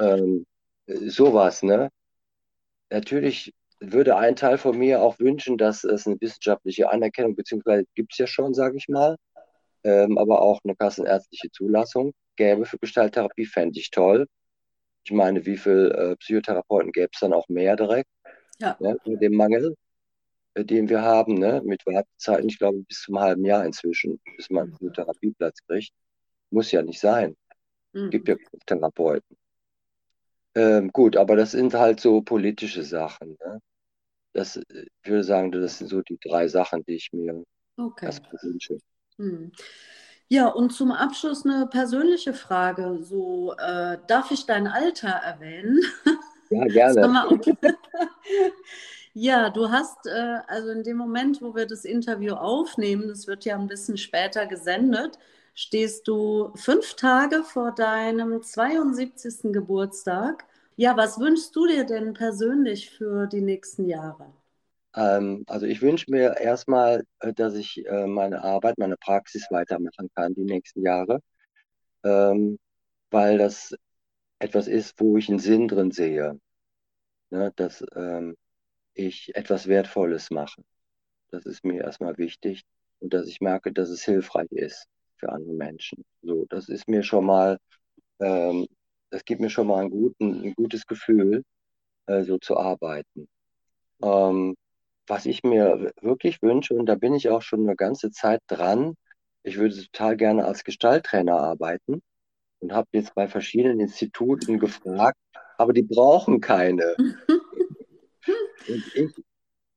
[0.00, 0.44] Ähm,
[0.86, 1.88] sowas, ne?
[2.90, 8.12] Natürlich würde ein Teil von mir auch wünschen, dass es eine wissenschaftliche Anerkennung, beziehungsweise gibt
[8.12, 9.16] es ja schon, sage ich mal,
[9.84, 14.26] ähm, aber auch eine kassenärztliche Zulassung gäbe für Gestalttherapie, fände ich toll.
[15.04, 18.10] Ich meine, wie viele äh, Psychotherapeuten gäbe es dann auch mehr direkt?
[18.58, 18.76] Ja.
[18.80, 19.74] Ne, mit dem Mangel,
[20.54, 24.50] äh, den wir haben, ne, mit Wartezeiten, ich glaube, bis zum halben Jahr inzwischen, bis
[24.50, 25.92] man einen Therapieplatz kriegt.
[26.50, 27.36] Muss ja nicht sein.
[27.92, 28.10] Mhm.
[28.10, 28.36] Gibt ja
[28.66, 29.36] Therapeuten.
[30.54, 33.36] Ähm, gut, aber das sind halt so politische Sachen.
[33.44, 33.60] Ne?
[34.32, 37.44] Das, äh, ich würde sagen, das sind so die drei Sachen, die ich mir
[37.76, 38.06] okay.
[38.06, 38.78] erstmal wünsche.
[39.16, 39.52] Hm.
[40.32, 43.00] Ja, und zum Abschluss eine persönliche Frage.
[43.02, 45.80] So, äh, darf ich dein Alter erwähnen?
[46.50, 47.40] Ja, gerne.
[49.12, 53.44] ja, du hast, äh, also in dem Moment, wo wir das Interview aufnehmen, das wird
[53.44, 55.18] ja ein bisschen später gesendet,
[55.54, 59.52] stehst du fünf Tage vor deinem 72.
[59.52, 60.44] Geburtstag.
[60.76, 64.32] Ja, was wünschst du dir denn persönlich für die nächsten Jahre?
[64.96, 70.10] Ähm, also ich wünsche mir erstmal, äh, dass ich äh, meine Arbeit, meine Praxis weitermachen
[70.14, 71.20] kann die nächsten Jahre,
[72.04, 72.58] ähm,
[73.10, 73.74] weil das
[74.40, 76.40] etwas ist, wo ich einen Sinn drin sehe,
[77.30, 78.36] ne, dass ähm,
[78.94, 80.62] ich etwas Wertvolles mache.
[81.30, 82.64] Das ist mir erstmal wichtig
[83.00, 84.86] und dass ich merke, dass es hilfreich ist
[85.18, 86.04] für andere Menschen.
[86.22, 87.58] So, das ist mir schon mal
[88.20, 88.66] ähm,
[89.10, 91.44] das gibt mir schon mal ein, guten, ein gutes Gefühl,
[92.06, 93.28] äh, so zu arbeiten.
[94.02, 94.56] Ähm,
[95.10, 98.94] was ich mir wirklich wünsche, und da bin ich auch schon eine ganze Zeit dran,
[99.42, 102.02] ich würde total gerne als Gestalttrainer arbeiten
[102.60, 105.18] und habe jetzt bei verschiedenen Instituten gefragt,
[105.58, 106.94] aber die brauchen keine.
[108.68, 109.10] und ich,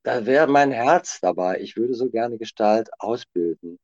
[0.04, 1.60] da wäre mein Herz dabei.
[1.60, 3.78] Ich würde so gerne Gestalt ausbilden.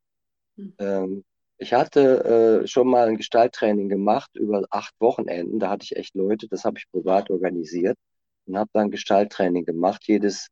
[0.57, 0.75] Hm.
[0.79, 1.25] Ähm,
[1.59, 5.59] ich hatte äh, schon mal ein Gestalttraining gemacht über acht Wochenenden.
[5.59, 7.99] Da hatte ich echt Leute, das habe ich privat organisiert
[8.47, 10.05] und habe dann Gestalttraining gemacht.
[10.07, 10.49] Jedes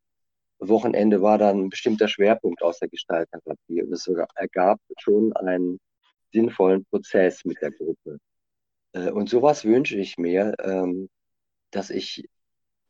[0.59, 5.79] Wochenende war dann ein bestimmter Schwerpunkt aus der Gestalttherapie und es ergab schon einen
[6.31, 8.19] sinnvollen Prozess mit der Gruppe.
[8.93, 11.09] Äh, und sowas wünsche ich mir, ähm,
[11.71, 12.27] dass ich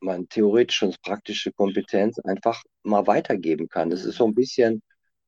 [0.02, 3.90] meine theoretische und praktische Kompetenz einfach mal weitergeben kann.
[3.90, 4.82] Das ist so ein bisschen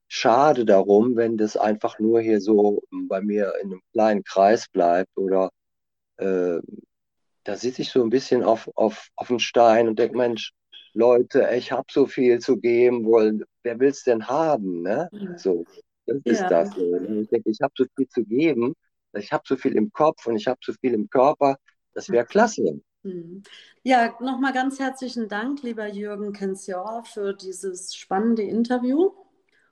[0.07, 5.17] schade darum, wenn das einfach nur hier so bei mir in einem kleinen Kreis bleibt
[5.17, 5.51] oder
[6.17, 6.59] äh,
[7.43, 10.53] da sitze ich so ein bisschen auf, auf, auf dem Stein und denke, Mensch,
[10.93, 14.81] Leute, ich habe so viel zu geben wollen, wer will es denn haben?
[14.81, 15.09] Ne?
[15.11, 15.37] Ja.
[15.37, 15.65] So,
[16.05, 16.31] das ja.
[16.31, 16.69] ist das.
[16.77, 18.73] Ich denke, ich habe so viel zu geben,
[19.13, 21.57] ich habe so viel im Kopf und ich habe so viel im Körper,
[21.93, 22.81] das wäre klasse.
[23.03, 23.43] Hm.
[23.83, 29.11] Ja, nochmal ganz herzlichen Dank, lieber Jürgen Kensior, für dieses spannende Interview.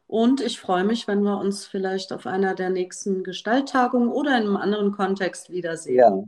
[0.07, 4.47] Und ich freue mich, wenn wir uns vielleicht auf einer der nächsten Gestalttagungen oder in
[4.47, 5.97] einem anderen Kontext wiedersehen.
[5.97, 6.23] Ja.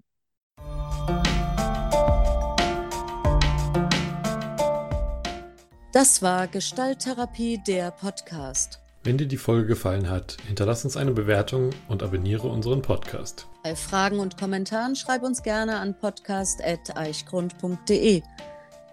[5.94, 8.80] Das war Gestalttherapie, der Podcast.
[9.04, 13.46] Wenn dir die Folge gefallen hat, hinterlass uns eine Bewertung und abonniere unseren Podcast.
[13.62, 18.22] Bei Fragen und Kommentaren schreib uns gerne an podcast.eichgrund.de.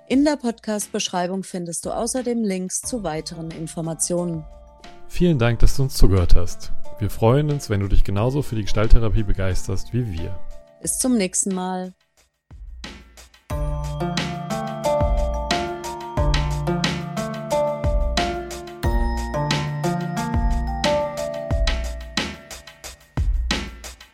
[0.09, 4.44] In der Podcast-Beschreibung findest du außerdem Links zu weiteren Informationen.
[5.07, 6.72] Vielen Dank, dass du uns zugehört hast.
[6.99, 10.36] Wir freuen uns, wenn du dich genauso für die Gestalttherapie begeisterst wie wir.
[10.82, 11.94] Bis zum nächsten Mal.